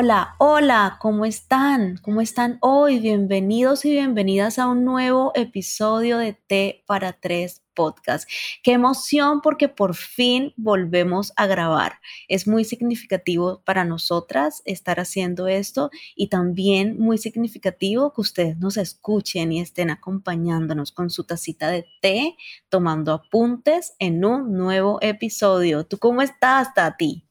Hola, 0.00 0.36
hola, 0.38 0.96
¿cómo 1.00 1.24
están? 1.24 1.96
¿Cómo 2.02 2.20
están 2.20 2.58
hoy? 2.60 3.00
Bienvenidos 3.00 3.84
y 3.84 3.90
bienvenidas 3.90 4.60
a 4.60 4.68
un 4.68 4.84
nuevo 4.84 5.32
episodio 5.34 6.18
de 6.18 6.34
T 6.34 6.84
para 6.86 7.14
Tres 7.14 7.64
podcast. 7.74 8.30
Qué 8.62 8.74
emoción 8.74 9.40
porque 9.40 9.68
por 9.68 9.96
fin 9.96 10.54
volvemos 10.56 11.32
a 11.34 11.48
grabar. 11.48 11.98
Es 12.28 12.46
muy 12.46 12.64
significativo 12.64 13.60
para 13.64 13.84
nosotras 13.84 14.62
estar 14.66 15.00
haciendo 15.00 15.48
esto 15.48 15.90
y 16.14 16.28
también 16.28 16.96
muy 17.00 17.18
significativo 17.18 18.12
que 18.12 18.20
ustedes 18.20 18.56
nos 18.56 18.76
escuchen 18.76 19.50
y 19.50 19.60
estén 19.60 19.90
acompañándonos 19.90 20.92
con 20.92 21.10
su 21.10 21.24
tacita 21.24 21.70
de 21.70 21.86
té, 22.00 22.36
tomando 22.68 23.12
apuntes 23.12 23.96
en 23.98 24.24
un 24.24 24.52
nuevo 24.52 24.98
episodio. 25.00 25.84
¿Tú 25.84 25.98
cómo 25.98 26.22
estás, 26.22 26.72
Tati? 26.72 27.27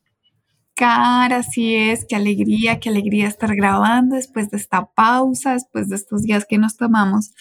Así 0.86 1.76
es, 1.76 2.05
qué 2.08 2.16
alegría, 2.16 2.80
qué 2.80 2.90
alegría 2.90 3.27
estar 3.27 3.55
grabando 3.55 4.16
después 4.16 4.49
de 4.49 4.58
esta 4.58 4.86
pausa, 4.86 5.53
después 5.53 5.90
de 5.90 5.95
estos 5.95 6.23
días 6.23 6.45
que 6.48 6.58
nos 6.58 6.77
tomamos 6.77 7.31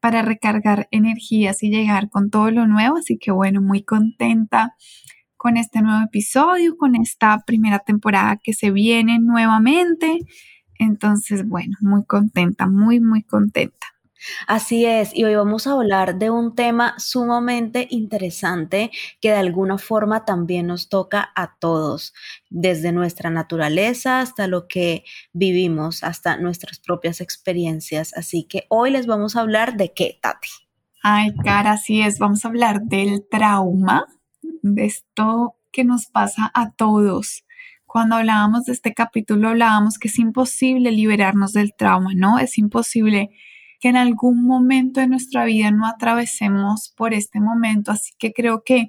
para 0.00 0.22
recargar 0.22 0.88
energías 0.90 1.62
y 1.62 1.70
llegar 1.70 2.10
con 2.10 2.30
todo 2.30 2.50
lo 2.50 2.66
nuevo. 2.66 2.98
Así 2.98 3.16
que 3.16 3.30
bueno, 3.30 3.60
muy 3.60 3.82
contenta 3.82 4.74
con 5.36 5.56
este 5.56 5.82
nuevo 5.82 6.04
episodio, 6.04 6.76
con 6.76 6.94
esta 6.94 7.42
primera 7.46 7.78
temporada 7.78 8.38
que 8.42 8.52
se 8.52 8.70
viene 8.70 9.18
nuevamente. 9.18 10.18
Entonces, 10.78 11.46
bueno, 11.46 11.76
muy 11.80 12.04
contenta, 12.04 12.66
muy, 12.66 13.00
muy 13.00 13.22
contenta. 13.22 13.93
Así 14.46 14.86
es, 14.86 15.14
y 15.14 15.24
hoy 15.24 15.34
vamos 15.34 15.66
a 15.66 15.72
hablar 15.72 16.18
de 16.18 16.30
un 16.30 16.54
tema 16.54 16.94
sumamente 16.98 17.86
interesante 17.90 18.90
que 19.20 19.30
de 19.30 19.36
alguna 19.36 19.78
forma 19.78 20.24
también 20.24 20.66
nos 20.66 20.88
toca 20.88 21.32
a 21.34 21.56
todos, 21.58 22.14
desde 22.50 22.92
nuestra 22.92 23.30
naturaleza 23.30 24.20
hasta 24.20 24.46
lo 24.46 24.66
que 24.68 25.04
vivimos, 25.32 26.04
hasta 26.04 26.36
nuestras 26.36 26.78
propias 26.78 27.20
experiencias. 27.20 28.14
Así 28.16 28.44
que 28.44 28.66
hoy 28.68 28.90
les 28.90 29.06
vamos 29.06 29.36
a 29.36 29.40
hablar 29.40 29.76
de 29.76 29.92
qué, 29.92 30.18
Tati. 30.20 30.48
Ay, 31.02 31.34
cara, 31.44 31.72
así 31.72 32.00
es, 32.00 32.18
vamos 32.18 32.44
a 32.44 32.48
hablar 32.48 32.82
del 32.82 33.26
trauma, 33.30 34.06
de 34.42 34.86
esto 34.86 35.56
que 35.70 35.84
nos 35.84 36.06
pasa 36.06 36.50
a 36.54 36.70
todos 36.72 37.44
cuando 37.94 38.16
hablábamos 38.16 38.64
de 38.64 38.72
este 38.72 38.92
capítulo 38.92 39.50
hablábamos 39.50 40.00
que 40.00 40.08
es 40.08 40.18
imposible 40.18 40.90
liberarnos 40.90 41.52
del 41.52 41.76
trauma, 41.76 42.10
¿no? 42.12 42.40
Es 42.40 42.58
imposible 42.58 43.30
que 43.80 43.88
en 43.88 43.96
algún 43.96 44.44
momento 44.46 45.00
de 45.00 45.08
nuestra 45.08 45.44
vida 45.44 45.70
no 45.70 45.86
atravesemos 45.86 46.92
por 46.96 47.14
este 47.14 47.40
momento. 47.40 47.92
Así 47.92 48.12
que 48.18 48.32
creo 48.32 48.62
que 48.64 48.88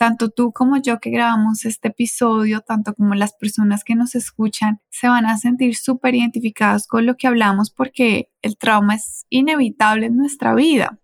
tanto 0.00 0.30
tú 0.30 0.50
como 0.52 0.78
yo 0.78 0.98
que 0.98 1.10
grabamos 1.10 1.66
este 1.66 1.88
episodio, 1.88 2.62
tanto 2.62 2.94
como 2.94 3.14
las 3.14 3.34
personas 3.34 3.84
que 3.84 3.94
nos 3.94 4.14
escuchan, 4.14 4.80
se 4.88 5.08
van 5.08 5.26
a 5.26 5.36
sentir 5.36 5.76
súper 5.76 6.14
identificadas 6.14 6.86
con 6.86 7.04
lo 7.04 7.16
que 7.16 7.26
hablamos 7.26 7.70
porque 7.70 8.30
el 8.40 8.56
trauma 8.56 8.94
es 8.94 9.26
inevitable 9.28 10.06
en 10.06 10.16
nuestra 10.16 10.54
vida. 10.54 10.99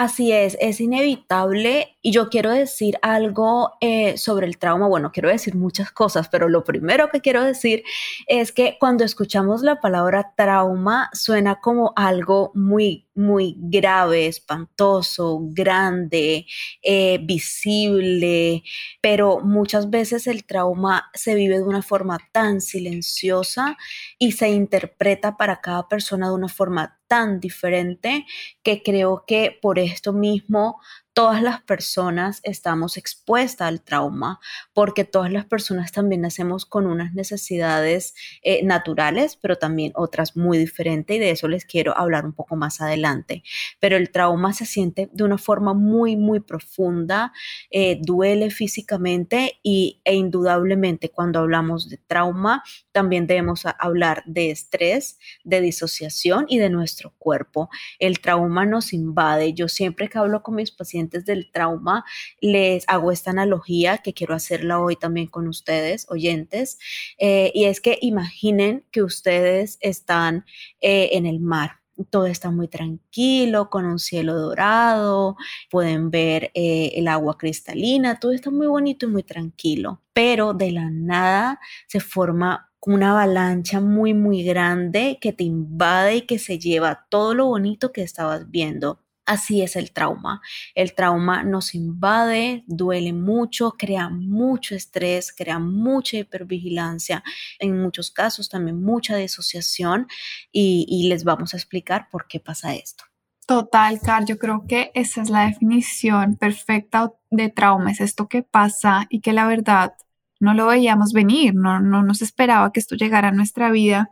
Así 0.00 0.30
es, 0.30 0.56
es 0.60 0.80
inevitable 0.80 1.96
y 2.02 2.12
yo 2.12 2.28
quiero 2.28 2.52
decir 2.52 2.98
algo 3.02 3.72
eh, 3.80 4.16
sobre 4.16 4.46
el 4.46 4.56
trauma. 4.56 4.86
Bueno, 4.86 5.10
quiero 5.10 5.28
decir 5.28 5.56
muchas 5.56 5.90
cosas, 5.90 6.28
pero 6.28 6.48
lo 6.48 6.62
primero 6.62 7.08
que 7.08 7.20
quiero 7.20 7.42
decir 7.42 7.82
es 8.28 8.52
que 8.52 8.76
cuando 8.78 9.02
escuchamos 9.02 9.62
la 9.62 9.80
palabra 9.80 10.34
trauma 10.36 11.10
suena 11.14 11.56
como 11.60 11.94
algo 11.96 12.52
muy 12.54 13.07
muy 13.18 13.56
grave, 13.58 14.26
espantoso, 14.26 15.40
grande, 15.42 16.46
eh, 16.82 17.18
visible, 17.22 18.62
pero 19.00 19.40
muchas 19.40 19.90
veces 19.90 20.26
el 20.26 20.44
trauma 20.44 21.10
se 21.14 21.34
vive 21.34 21.58
de 21.58 21.64
una 21.64 21.82
forma 21.82 22.18
tan 22.32 22.60
silenciosa 22.60 23.76
y 24.18 24.32
se 24.32 24.48
interpreta 24.48 25.36
para 25.36 25.60
cada 25.60 25.88
persona 25.88 26.28
de 26.28 26.34
una 26.34 26.48
forma 26.48 26.98
tan 27.08 27.40
diferente 27.40 28.26
que 28.62 28.82
creo 28.82 29.24
que 29.26 29.58
por 29.60 29.78
esto 29.78 30.12
mismo 30.12 30.80
todas 31.18 31.42
las 31.42 31.60
personas 31.62 32.38
estamos 32.44 32.96
expuestas 32.96 33.66
al 33.66 33.82
trauma 33.82 34.38
porque 34.72 35.02
todas 35.02 35.32
las 35.32 35.46
personas 35.46 35.90
también 35.90 36.20
nacemos 36.20 36.64
con 36.64 36.86
unas 36.86 37.12
necesidades 37.12 38.14
eh, 38.44 38.62
naturales, 38.62 39.34
pero 39.34 39.56
también 39.56 39.90
otras 39.96 40.36
muy 40.36 40.58
diferentes 40.58 41.16
y 41.16 41.18
de 41.18 41.32
eso 41.32 41.48
les 41.48 41.64
quiero 41.64 41.98
hablar 41.98 42.24
un 42.24 42.34
poco 42.34 42.54
más 42.54 42.80
adelante. 42.80 43.42
Pero 43.80 43.96
el 43.96 44.12
trauma 44.12 44.52
se 44.52 44.64
siente 44.64 45.10
de 45.12 45.24
una 45.24 45.38
forma 45.38 45.74
muy, 45.74 46.14
muy 46.14 46.38
profunda, 46.38 47.32
eh, 47.72 47.98
duele 48.00 48.50
físicamente 48.50 49.58
y, 49.64 50.00
e 50.04 50.14
indudablemente 50.14 51.10
cuando 51.10 51.40
hablamos 51.40 51.88
de 51.88 51.96
trauma 51.96 52.62
también 52.92 53.26
debemos 53.26 53.64
hablar 53.80 54.22
de 54.26 54.52
estrés, 54.52 55.18
de 55.42 55.60
disociación 55.60 56.46
y 56.48 56.58
de 56.58 56.70
nuestro 56.70 57.12
cuerpo. 57.18 57.70
El 57.98 58.20
trauma 58.20 58.66
nos 58.66 58.92
invade. 58.92 59.52
Yo 59.52 59.66
siempre 59.66 60.08
que 60.08 60.18
hablo 60.18 60.44
con 60.44 60.54
mis 60.54 60.70
pacientes, 60.70 61.07
del 61.10 61.50
trauma, 61.50 62.04
les 62.40 62.84
hago 62.88 63.12
esta 63.12 63.30
analogía 63.30 63.98
que 63.98 64.14
quiero 64.14 64.34
hacerla 64.34 64.80
hoy 64.80 64.96
también 64.96 65.26
con 65.26 65.48
ustedes, 65.48 66.06
oyentes, 66.08 66.78
eh, 67.18 67.50
y 67.54 67.64
es 67.64 67.80
que 67.80 67.98
imaginen 68.00 68.84
que 68.90 69.02
ustedes 69.02 69.78
están 69.80 70.44
eh, 70.80 71.10
en 71.12 71.26
el 71.26 71.40
mar 71.40 71.78
todo 72.10 72.26
está 72.26 72.50
muy 72.50 72.68
tranquilo, 72.68 73.70
con 73.70 73.84
un 73.84 73.98
cielo 73.98 74.34
dorado, 74.34 75.36
pueden 75.70 76.10
ver 76.10 76.50
eh, 76.54 76.92
el 76.94 77.08
agua 77.08 77.36
cristalina, 77.36 78.20
todo 78.20 78.32
está 78.32 78.50
muy 78.50 78.66
bonito 78.66 79.06
y 79.06 79.10
muy 79.10 79.22
tranquilo, 79.22 80.02
pero 80.12 80.54
de 80.54 80.72
la 80.72 80.90
nada 80.90 81.60
se 81.86 82.00
forma 82.00 82.70
una 82.80 83.10
avalancha 83.10 83.80
muy, 83.80 84.14
muy 84.14 84.42
grande 84.44 85.18
que 85.20 85.32
te 85.32 85.44
invade 85.44 86.16
y 86.16 86.22
que 86.22 86.38
se 86.38 86.58
lleva 86.58 87.06
todo 87.10 87.34
lo 87.34 87.46
bonito 87.46 87.92
que 87.92 88.02
estabas 88.02 88.50
viendo. 88.50 89.00
Así 89.28 89.60
es 89.60 89.76
el 89.76 89.92
trauma. 89.92 90.40
El 90.74 90.94
trauma 90.94 91.42
nos 91.42 91.74
invade, 91.74 92.64
duele 92.66 93.12
mucho, 93.12 93.72
crea 93.72 94.08
mucho 94.08 94.74
estrés, 94.74 95.34
crea 95.36 95.58
mucha 95.58 96.16
hipervigilancia, 96.16 97.22
en 97.58 97.78
muchos 97.78 98.10
casos 98.10 98.48
también 98.48 98.82
mucha 98.82 99.16
disociación 99.16 100.06
y, 100.50 101.08
les 101.10 101.24
vamos 101.24 101.52
a 101.52 101.58
explicar 101.58 102.08
por 102.10 102.26
qué 102.26 102.40
pasa 102.40 102.74
esto. 102.74 103.04
Total, 103.46 104.00
Car, 104.00 104.24
yo 104.24 104.38
creo 104.38 104.64
que 104.66 104.90
esa 104.94 105.20
es 105.20 105.28
la 105.28 105.44
definición 105.44 106.36
perfecta 106.36 107.12
de 107.30 107.50
trauma, 107.50 107.90
es 107.90 108.00
esto 108.00 108.28
que 108.28 108.42
pasa 108.42 109.06
y 109.10 109.20
que 109.20 109.34
la 109.34 109.46
verdad 109.46 109.92
no 110.40 110.54
lo 110.54 110.68
veíamos 110.68 111.12
venir, 111.12 111.54
no, 111.54 111.80
no 111.80 112.02
nos 112.02 112.22
esperaba 112.22 112.72
que 112.72 112.80
esto 112.80 112.94
llegara 112.94 113.28
a 113.28 113.32
nuestra 113.32 113.70
vida 113.70 114.10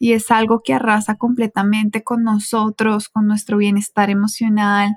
y 0.00 0.12
es 0.12 0.30
algo 0.30 0.62
que 0.62 0.74
arrasa 0.74 1.16
completamente 1.16 2.04
con 2.04 2.22
nosotros, 2.22 3.08
con 3.08 3.26
nuestro 3.26 3.58
bienestar 3.58 4.10
emocional, 4.10 4.96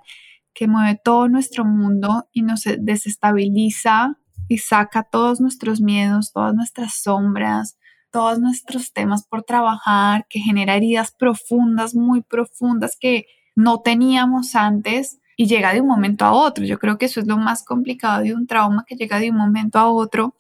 que 0.53 0.67
mueve 0.67 0.99
todo 1.03 1.29
nuestro 1.29 1.65
mundo 1.65 2.27
y 2.33 2.41
nos 2.41 2.63
desestabiliza 2.79 4.17
y 4.47 4.57
saca 4.57 5.03
todos 5.03 5.39
nuestros 5.39 5.79
miedos, 5.79 6.31
todas 6.33 6.53
nuestras 6.53 7.01
sombras, 7.01 7.77
todos 8.11 8.39
nuestros 8.39 8.91
temas 8.91 9.25
por 9.27 9.43
trabajar, 9.43 10.25
que 10.29 10.39
genera 10.39 10.75
heridas 10.75 11.11
profundas, 11.17 11.95
muy 11.95 12.21
profundas 12.21 12.97
que 12.99 13.25
no 13.55 13.81
teníamos 13.81 14.55
antes 14.55 15.19
y 15.37 15.47
llega 15.47 15.73
de 15.73 15.81
un 15.81 15.87
momento 15.87 16.25
a 16.25 16.33
otro. 16.33 16.65
Yo 16.65 16.79
creo 16.79 16.97
que 16.97 17.05
eso 17.05 17.19
es 17.19 17.27
lo 17.27 17.37
más 17.37 17.63
complicado 17.63 18.23
de 18.23 18.33
un 18.33 18.47
trauma, 18.47 18.83
que 18.87 18.95
llega 18.95 19.19
de 19.19 19.29
un 19.29 19.37
momento 19.37 19.79
a 19.79 19.91
otro 19.91 20.35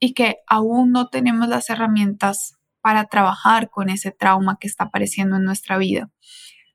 y 0.00 0.14
que 0.14 0.38
aún 0.46 0.90
no 0.92 1.08
tenemos 1.08 1.48
las 1.48 1.68
herramientas 1.70 2.59
para 2.80 3.06
trabajar 3.06 3.70
con 3.70 3.90
ese 3.90 4.10
trauma 4.10 4.58
que 4.60 4.68
está 4.68 4.84
apareciendo 4.84 5.36
en 5.36 5.44
nuestra 5.44 5.78
vida. 5.78 6.10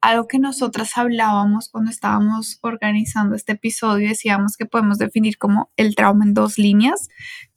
Algo 0.02 0.28
que 0.28 0.38
nosotras 0.38 0.98
hablábamos 0.98 1.70
cuando 1.70 1.90
estábamos 1.90 2.60
organizando 2.62 3.36
este 3.36 3.54
episodio, 3.54 4.08
decíamos 4.08 4.56
que 4.56 4.66
podemos 4.66 4.98
definir 5.00 5.38
como 5.38 5.72
el 5.78 5.96
trauma 5.96 6.26
en 6.26 6.34
dos 6.34 6.60
líneas. 6.60 7.08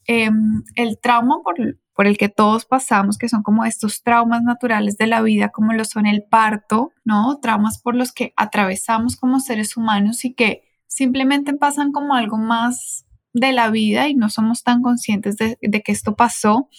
Em, 0.07 0.63
el 0.75 0.99
trauma 0.99 1.43
por, 1.45 2.07
el 2.07 2.17
que 2.17 2.31
todos 2.31 2.65
pasamos, 2.65 3.19
que 3.19 3.29
son 3.29 3.43
como 3.43 3.65
estos 3.67 4.03
traumas 4.03 4.43
naturales 4.43 4.97
de 4.97 5.09
la 5.09 5.21
vida, 5.21 5.51
como 5.51 5.75
lo 5.75 5.85
son 5.85 6.07
el 6.07 6.23
parto, 6.23 6.93
¿no? 7.05 7.39
Traumas 7.39 7.83
por 7.83 7.95
los 7.95 8.13
que 8.13 8.33
atravesamos 8.37 9.17
como 9.17 9.41
seres 9.41 9.77
humanos 9.77 10.25
y 10.25 10.33
que 10.33 10.63
simplemente 10.87 11.53
pasan 11.53 11.93
como 11.93 12.15
algo 12.15 12.39
más 12.39 13.05
de 13.35 13.53
la 13.53 13.69
vida 13.69 14.09
y 14.09 14.15
no 14.15 14.31
somos 14.31 14.63
tan 14.63 14.81
conscientes 14.81 15.37
de 15.37 15.83
que 15.83 15.93
esto 15.93 16.17
pasó 16.17 16.71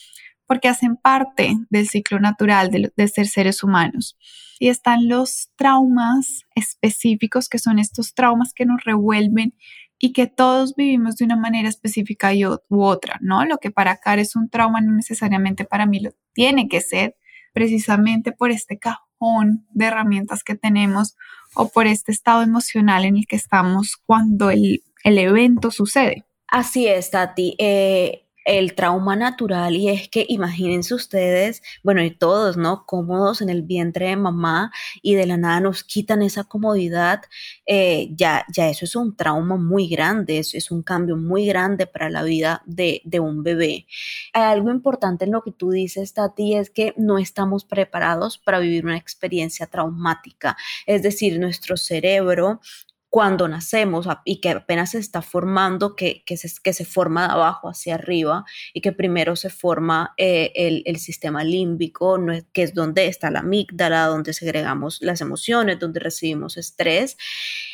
porque 0.50 0.68
hacen 0.68 0.98
parte 0.98 1.57
del 1.69 1.88
ciclo 1.88 2.19
natural 2.19 2.72
de, 2.72 3.07
ser 3.07 3.28
seres 3.28 3.63
humanos. 3.63 4.18
Y 4.57 4.69
están 4.69 5.07
los 5.07 5.51
traumas 5.56 6.42
específicos, 6.56 7.50
que 7.50 7.60
son 7.60 7.78
estos 7.78 8.16
traumas 8.16 8.51
que 8.56 8.66
nos 8.66 8.84
revuelven 8.84 9.54
y 10.00 10.12
que 10.12 10.25
todos 10.25 10.75
vivimos 10.75 11.18
de 11.18 11.25
una 11.25 11.36
manera 11.36 11.69
específica 11.69 12.34
y 12.34 12.48
u 12.48 12.57
otra, 12.69 13.19
¿no? 13.22 13.46
Lo 13.46 13.60
que 13.60 13.69
para 13.69 13.98
Car 13.98 14.18
es 14.18 14.36
un 14.36 14.50
trauma 14.50 14.81
no 14.81 14.92
necesariamente 14.92 15.66
para 15.66 15.86
mí 15.86 16.00
lo 16.00 16.13
tiene 16.34 16.68
que 16.68 16.81
ser, 16.81 17.16
precisamente 17.54 18.31
por 18.31 18.50
este 18.50 18.80
cajón 18.80 19.68
de 19.69 19.86
herramientas 19.86 20.44
que 20.44 20.56
tenemos 20.56 21.16
o 21.54 21.69
por 21.69 21.86
este 21.86 22.12
estado 22.12 22.42
emocional 22.42 23.06
en 23.06 23.18
el 23.18 23.28
que 23.28 23.36
estamos 23.36 23.98
cuando 24.04 24.50
el, 24.50 24.81
el 25.04 25.19
evento 25.19 25.69
sucede. 25.69 26.25
Así 26.48 26.88
es, 26.88 27.12
Tati. 27.12 27.56
Eh, 27.60 28.25
el 28.50 28.74
trauma 28.74 29.16
natural 29.16 29.75
y 29.75 29.90
es 29.90 30.10
que 30.10 30.25
imagínense 30.28 30.96
ustedes, 30.96 31.62
bueno, 31.84 32.04
y 32.04 32.10
todos, 32.10 32.57
¿no? 32.57 32.84
Cómodos 32.88 33.42
en 33.42 33.50
el 33.50 33.62
vientre 33.62 34.07
de 34.07 34.16
mamá 34.16 34.72
y 35.04 35.13
de 35.13 35.28
la 35.28 35.38
nada 35.38 35.60
nos 35.60 35.84
quitan 35.84 36.24
esa 36.24 36.46
comodidad, 36.46 37.22
eh, 37.68 38.10
ya, 38.16 38.46
ya 38.51 38.68
eso 38.68 38.86
es 38.86 38.96
un 38.96 39.16
trauma 39.16 39.56
muy 39.56 39.88
grande, 39.88 40.40
eso 40.40 40.57
es 40.57 40.72
un 40.72 40.81
cambio 40.81 41.16
muy 41.16 41.46
grande 41.46 41.86
para 41.86 42.10
la 42.10 42.24
vida 42.24 42.63
de, 42.66 43.04
de 43.06 43.19
un 43.19 43.44
bebé. 43.44 43.86
Hay 44.34 44.42
algo 44.42 44.72
importante 44.72 45.25
en 45.25 45.31
lo 45.31 45.44
que 45.44 45.52
tú 45.52 45.69
dices, 45.69 46.16
Tati, 46.16 46.56
es 46.56 46.72
que 46.72 46.95
no 46.98 47.19
estamos 47.19 47.66
preparados 47.66 48.40
para 48.40 48.57
vivir 48.57 48.84
una 48.84 48.98
experiencia 48.98 49.68
traumática, 49.68 50.57
es 50.88 51.04
decir, 51.04 51.40
nuestro 51.40 51.78
cerebro 51.78 52.62
cuando 53.10 53.48
nacemos 53.48 54.08
y 54.24 54.40
que 54.40 54.52
apenas 54.52 54.92
se 54.92 55.00
está 55.00 55.22
formando, 55.22 55.96
que, 55.96 56.24
que, 56.26 56.38
se, 56.38 56.50
que 56.64 56.74
se 56.74 56.86
forma 56.86 57.28
de 57.28 57.34
abajo 57.34 57.68
hacia 57.68 57.96
arriba 57.96 58.46
y 58.74 58.82
que 58.82 58.92
primero 58.92 59.36
se 59.36 59.50
forma 59.50 60.14
eh, 60.18 60.52
el, 60.56 60.84
el, 60.86 60.98
sistema 60.98 61.44
límbico, 61.44 62.20
que 62.54 62.64
es 62.64 62.74
donde 62.74 63.08
está 63.08 63.32
la 63.32 63.40
amígdala, 63.40 64.06
donde 64.06 64.34
segregamos 64.34 65.02
las 65.02 65.22
emociones, 65.22 65.80
donde 65.80 66.00
recibimos 66.00 66.58
estrés. 66.58 67.18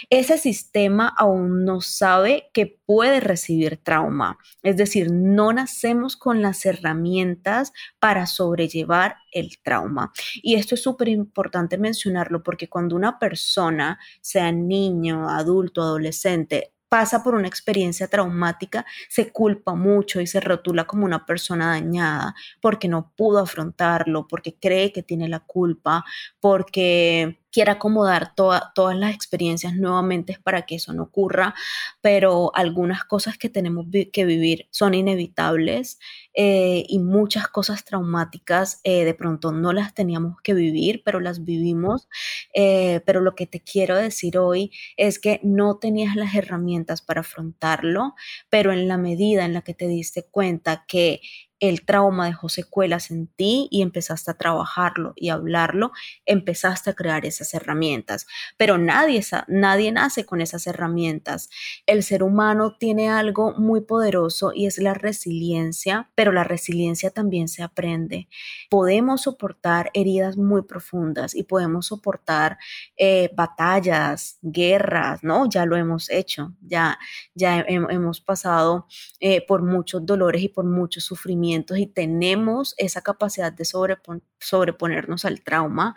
Ese 0.09 0.37
sistema 0.37 1.13
aún 1.17 1.65
no 1.65 1.81
sabe 1.81 2.49
que 2.53 2.79
puede 2.85 3.19
recibir 3.19 3.77
trauma, 3.83 4.37
es 4.63 4.77
decir, 4.77 5.11
no 5.11 5.51
nacemos 5.51 6.15
con 6.15 6.41
las 6.41 6.65
herramientas 6.65 7.73
para 7.99 8.25
sobrellevar 8.25 9.17
el 9.35 9.59
trauma. 9.61 10.11
Y 10.41 10.55
esto 10.55 10.73
es 10.73 10.81
súper 10.81 11.09
importante 11.09 11.77
mencionarlo 11.77 12.41
porque 12.41 12.67
cuando 12.69 12.95
una 12.95 13.19
persona, 13.19 13.99
sea 14.21 14.51
niño, 14.51 15.29
adulto, 15.29 15.81
adolescente, 15.83 16.71
pasa 16.89 17.23
por 17.23 17.35
una 17.35 17.47
experiencia 17.47 18.07
traumática, 18.07 18.85
se 19.09 19.31
culpa 19.31 19.75
mucho 19.75 20.21
y 20.21 20.27
se 20.27 20.39
rotula 20.39 20.85
como 20.85 21.05
una 21.05 21.25
persona 21.25 21.67
dañada 21.67 22.35
porque 22.61 22.87
no 22.87 23.11
pudo 23.17 23.39
afrontarlo, 23.39 24.27
porque 24.27 24.55
cree 24.57 24.91
que 24.91 25.03
tiene 25.03 25.27
la 25.27 25.41
culpa, 25.41 26.05
porque 26.39 27.39
quiere 27.55 27.71
acomodar 27.71 28.35
todas 28.35 28.97
las 28.97 29.15
experiencias 29.15 29.75
nuevamente 29.75 30.37
para 30.43 30.65
que 30.65 30.75
eso 30.75 30.91
no 30.91 31.03
ocurra, 31.03 31.55
pero 32.01 32.53
algunas 32.53 33.05
cosas 33.05 33.37
que 33.37 33.47
tenemos 33.47 33.85
que 34.11 34.25
vivir 34.25 34.67
son 34.71 34.93
inevitables 34.93 35.97
eh, 36.33 36.83
y 36.89 36.99
muchas 36.99 37.47
cosas 37.47 37.85
traumáticas 37.85 38.81
eh, 38.83 39.05
de 39.05 39.13
pronto 39.13 39.53
no 39.53 39.71
las 39.71 39.93
teníamos 39.93 40.41
que 40.41 40.53
vivir, 40.53 41.01
pero 41.05 41.21
las 41.21 41.45
vivimos. 41.45 42.09
Eh, 42.53 42.99
pero 43.05 43.21
lo 43.21 43.35
que 43.35 43.47
te 43.47 43.61
quiero 43.61 43.95
decir 43.95 44.37
hoy 44.37 44.71
es 44.97 45.17
que 45.17 45.39
no 45.41 45.77
tenías 45.77 46.17
las 46.17 46.35
herramientas 46.35 47.01
para 47.01 47.21
afrontarlo, 47.21 48.15
pero 48.49 48.73
en 48.73 48.89
la 48.89 48.97
medida 48.97 49.45
en 49.45 49.53
la 49.53 49.61
que 49.61 49.73
te 49.73 49.87
diste 49.87 50.23
cuenta 50.23 50.83
que 50.89 51.21
el 51.59 51.85
trauma 51.85 52.25
dejó 52.27 52.49
secuelas 52.49 53.11
en 53.11 53.27
ti 53.27 53.67
y 53.71 53.81
empezaste 53.81 54.31
a 54.31 54.35
trabajarlo 54.35 55.13
y 55.15 55.29
hablarlo, 55.29 55.91
empezaste 56.25 56.89
a 56.89 56.93
crear 56.93 57.25
esas 57.25 57.53
herramientas. 57.53 58.27
Pero 58.57 58.77
nadie, 58.77 59.21
nadie 59.47 59.91
nace 59.91 60.25
con 60.25 60.41
esas 60.41 60.67
herramientas. 60.67 61.49
El 61.85 62.03
ser 62.03 62.23
humano 62.23 62.75
tiene 62.77 63.09
algo 63.09 63.53
muy 63.53 63.81
poderoso 63.81 64.51
y 64.53 64.65
es 64.65 64.77
la 64.77 64.93
resiliencia, 64.93 66.09
pero 66.15 66.31
la 66.31 66.43
resiliencia 66.43 67.09
también 67.09 67.47
se 67.47 67.63
aprende. 67.63 68.27
Podemos 68.69 69.21
soportar 69.23 69.91
heridas 69.93 70.37
muy 70.37 70.63
profundas 70.63 71.35
y 71.35 71.43
podemos 71.43 71.87
soportar 71.87 72.57
eh, 72.97 73.29
batallas, 73.35 74.37
guerras, 74.41 75.23
¿no? 75.23 75.49
Ya 75.49 75.65
lo 75.65 75.77
hemos 75.77 76.09
hecho, 76.09 76.53
ya, 76.61 76.99
ya 77.33 77.63
hemos 77.67 78.21
pasado 78.21 78.87
eh, 79.19 79.45
por 79.45 79.63
muchos 79.63 80.05
dolores 80.05 80.41
y 80.41 80.49
por 80.49 80.65
muchos 80.65 81.05
sufrimientos 81.45 81.77
y 81.77 81.87
tenemos 81.87 82.73
esa 82.77 83.01
capacidad 83.01 83.53
de 83.53 83.65
sobreponernos 83.65 85.25
al 85.25 85.41
trauma, 85.41 85.95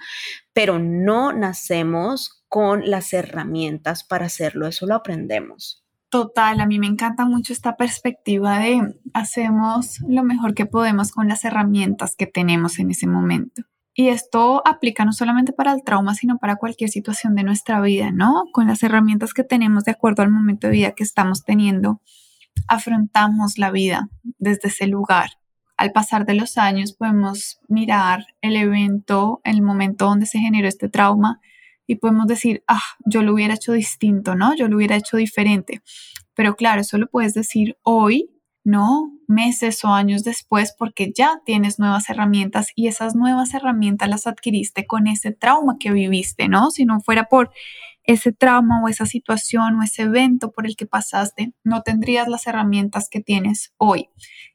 pero 0.52 0.78
no 0.78 1.32
nacemos 1.32 2.44
con 2.48 2.88
las 2.88 3.12
herramientas 3.12 4.04
para 4.04 4.26
hacerlo, 4.26 4.66
eso 4.66 4.86
lo 4.86 4.94
aprendemos. 4.94 5.84
Total, 6.10 6.60
a 6.60 6.66
mí 6.66 6.78
me 6.78 6.86
encanta 6.86 7.26
mucho 7.26 7.52
esta 7.52 7.76
perspectiva 7.76 8.58
de 8.58 8.98
hacemos 9.12 9.98
lo 10.08 10.24
mejor 10.24 10.54
que 10.54 10.64
podemos 10.64 11.12
con 11.12 11.28
las 11.28 11.44
herramientas 11.44 12.16
que 12.16 12.26
tenemos 12.26 12.78
en 12.78 12.90
ese 12.90 13.06
momento. 13.06 13.62
Y 13.94 14.08
esto 14.08 14.62
aplica 14.64 15.04
no 15.04 15.12
solamente 15.12 15.52
para 15.52 15.72
el 15.72 15.82
trauma, 15.82 16.14
sino 16.14 16.38
para 16.38 16.56
cualquier 16.56 16.88
situación 16.88 17.34
de 17.34 17.42
nuestra 17.42 17.80
vida, 17.80 18.10
¿no? 18.10 18.44
Con 18.52 18.68
las 18.68 18.82
herramientas 18.82 19.34
que 19.34 19.44
tenemos 19.44 19.84
de 19.84 19.90
acuerdo 19.90 20.22
al 20.22 20.30
momento 20.30 20.68
de 20.68 20.72
vida 20.72 20.92
que 20.92 21.02
estamos 21.02 21.44
teniendo, 21.44 22.00
afrontamos 22.68 23.58
la 23.58 23.70
vida 23.70 24.08
desde 24.38 24.68
ese 24.68 24.86
lugar 24.86 25.37
al 25.78 25.92
pasar 25.92 26.26
de 26.26 26.34
los 26.34 26.58
años 26.58 26.92
podemos 26.92 27.60
mirar 27.68 28.26
el 28.42 28.56
evento, 28.56 29.40
el 29.44 29.62
momento 29.62 30.06
donde 30.06 30.26
se 30.26 30.40
generó 30.40 30.66
este 30.68 30.88
trauma 30.88 31.40
y 31.86 31.96
podemos 31.96 32.26
decir, 32.26 32.64
ah, 32.66 32.82
yo 33.06 33.22
lo 33.22 33.32
hubiera 33.32 33.54
hecho 33.54 33.72
distinto, 33.72 34.34
¿no? 34.34 34.54
Yo 34.56 34.68
lo 34.68 34.76
hubiera 34.76 34.96
hecho 34.96 35.16
diferente. 35.16 35.80
Pero 36.34 36.56
claro, 36.56 36.80
eso 36.80 36.98
lo 36.98 37.06
puedes 37.06 37.32
decir 37.32 37.78
hoy, 37.82 38.28
¿no? 38.64 39.12
Meses 39.28 39.84
o 39.84 39.88
años 39.88 40.24
después 40.24 40.74
porque 40.76 41.12
ya 41.16 41.40
tienes 41.46 41.78
nuevas 41.78 42.10
herramientas 42.10 42.68
y 42.74 42.88
esas 42.88 43.14
nuevas 43.14 43.54
herramientas 43.54 44.08
las 44.08 44.26
adquiriste 44.26 44.84
con 44.84 45.06
ese 45.06 45.30
trauma 45.30 45.76
que 45.78 45.92
viviste, 45.92 46.48
¿no? 46.48 46.72
Si 46.72 46.84
no 46.86 47.00
fuera 47.00 47.24
por 47.24 47.52
ese 48.02 48.32
trauma 48.32 48.82
o 48.82 48.88
esa 48.88 49.06
situación 49.06 49.76
o 49.76 49.82
ese 49.84 50.02
evento 50.02 50.50
por 50.50 50.66
el 50.66 50.76
que 50.76 50.86
pasaste, 50.86 51.52
no 51.62 51.82
tendrías 51.82 52.26
las 52.26 52.46
herramientas 52.48 53.08
que 53.08 53.20
tienes 53.20 53.72
hoy. 53.76 54.08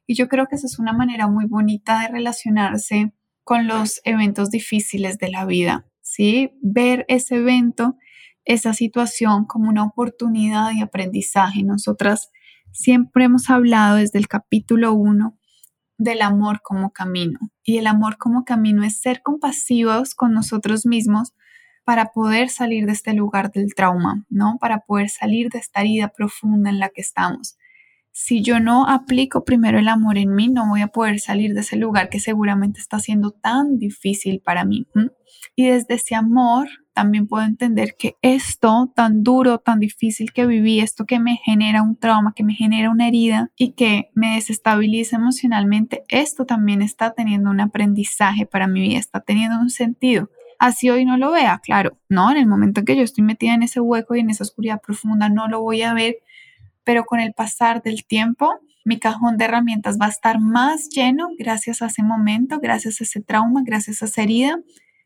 Y 0.05 0.15
yo 0.15 0.27
creo 0.27 0.47
que 0.47 0.55
esa 0.55 0.67
es 0.67 0.79
una 0.79 0.93
manera 0.93 1.27
muy 1.27 1.45
bonita 1.45 2.01
de 2.01 2.09
relacionarse 2.09 3.13
con 3.43 3.67
los 3.67 4.01
eventos 4.03 4.49
difíciles 4.49 5.17
de 5.17 5.29
la 5.29 5.45
vida, 5.45 5.85
¿sí? 6.01 6.51
Ver 6.61 7.05
ese 7.07 7.35
evento, 7.35 7.97
esa 8.45 8.73
situación 8.73 9.45
como 9.45 9.69
una 9.69 9.83
oportunidad 9.83 10.71
de 10.71 10.81
aprendizaje. 10.81 11.63
Nosotras 11.63 12.31
siempre 12.71 13.25
hemos 13.25 13.49
hablado 13.49 13.97
desde 13.97 14.19
el 14.19 14.27
capítulo 14.27 14.93
1 14.93 15.37
del 15.97 16.21
amor 16.21 16.61
como 16.61 16.91
camino. 16.91 17.39
Y 17.63 17.77
el 17.77 17.87
amor 17.87 18.17
como 18.17 18.43
camino 18.43 18.83
es 18.83 18.99
ser 18.99 19.21
compasivos 19.21 20.15
con 20.15 20.33
nosotros 20.33 20.85
mismos 20.85 21.33
para 21.85 22.11
poder 22.11 22.49
salir 22.49 22.85
de 22.85 22.93
este 22.93 23.13
lugar 23.13 23.51
del 23.51 23.73
trauma, 23.75 24.25
¿no? 24.29 24.57
Para 24.59 24.79
poder 24.79 25.09
salir 25.09 25.49
de 25.49 25.59
esta 25.59 25.81
herida 25.81 26.09
profunda 26.09 26.69
en 26.69 26.79
la 26.79 26.89
que 26.89 27.01
estamos 27.01 27.57
si 28.13 28.43
yo 28.43 28.59
no 28.59 28.87
aplico 28.87 29.43
primero 29.43 29.79
el 29.79 29.87
amor 29.87 30.19
en 30.19 30.35
mí, 30.35 30.47
no 30.47 30.69
voy 30.69 30.81
a 30.81 30.87
poder 30.87 31.19
salir 31.19 31.55
de 31.55 31.61
ese 31.61 31.77
lugar 31.77 32.09
que 32.09 32.19
seguramente 32.19 32.79
está 32.79 32.99
siendo 32.99 33.31
tan 33.31 33.79
difícil 33.79 34.39
para 34.39 34.65
mí. 34.65 34.85
Y 35.55 35.65
desde 35.65 35.95
ese 35.95 36.13
amor 36.13 36.69
también 36.93 37.25
puedo 37.25 37.43
entender 37.43 37.95
que 37.97 38.15
esto 38.21 38.93
tan 38.95 39.23
duro, 39.23 39.57
tan 39.57 39.79
difícil 39.79 40.31
que 40.31 40.45
viví, 40.45 40.79
esto 40.79 41.05
que 41.05 41.19
me 41.19 41.37
genera 41.43 41.81
un 41.81 41.97
trauma, 41.97 42.33
que 42.35 42.43
me 42.43 42.53
genera 42.53 42.91
una 42.91 43.07
herida 43.07 43.51
y 43.57 43.71
que 43.71 44.11
me 44.13 44.35
desestabiliza 44.35 45.15
emocionalmente, 45.15 46.03
esto 46.07 46.45
también 46.45 46.83
está 46.83 47.13
teniendo 47.13 47.49
un 47.49 47.61
aprendizaje 47.61 48.45
para 48.45 48.67
mi 48.67 48.81
vida, 48.81 48.99
está 48.99 49.21
teniendo 49.21 49.59
un 49.59 49.71
sentido. 49.71 50.29
Así 50.59 50.87
hoy 50.91 51.03
no 51.03 51.17
lo 51.17 51.31
vea, 51.31 51.59
claro, 51.63 51.97
no, 52.09 52.29
en 52.29 52.37
el 52.37 52.45
momento 52.45 52.81
en 52.81 52.85
que 52.85 52.95
yo 52.95 53.01
estoy 53.01 53.23
metida 53.23 53.55
en 53.55 53.63
ese 53.63 53.79
hueco 53.79 54.15
y 54.15 54.19
en 54.19 54.29
esa 54.29 54.43
oscuridad 54.43 54.81
profunda, 54.85 55.29
no 55.29 55.47
lo 55.47 55.61
voy 55.61 55.81
a 55.81 55.95
ver 55.95 56.17
pero 56.83 57.05
con 57.05 57.19
el 57.19 57.33
pasar 57.33 57.81
del 57.81 58.05
tiempo, 58.05 58.59
mi 58.85 58.99
cajón 58.99 59.37
de 59.37 59.45
herramientas 59.45 59.97
va 59.99 60.07
a 60.07 60.09
estar 60.09 60.39
más 60.39 60.89
lleno 60.89 61.29
gracias 61.37 61.81
a 61.81 61.87
ese 61.87 62.03
momento, 62.03 62.59
gracias 62.59 62.99
a 62.99 63.03
ese 63.03 63.21
trauma, 63.21 63.61
gracias 63.65 64.01
a 64.01 64.05
esa 64.05 64.23
herida 64.23 64.59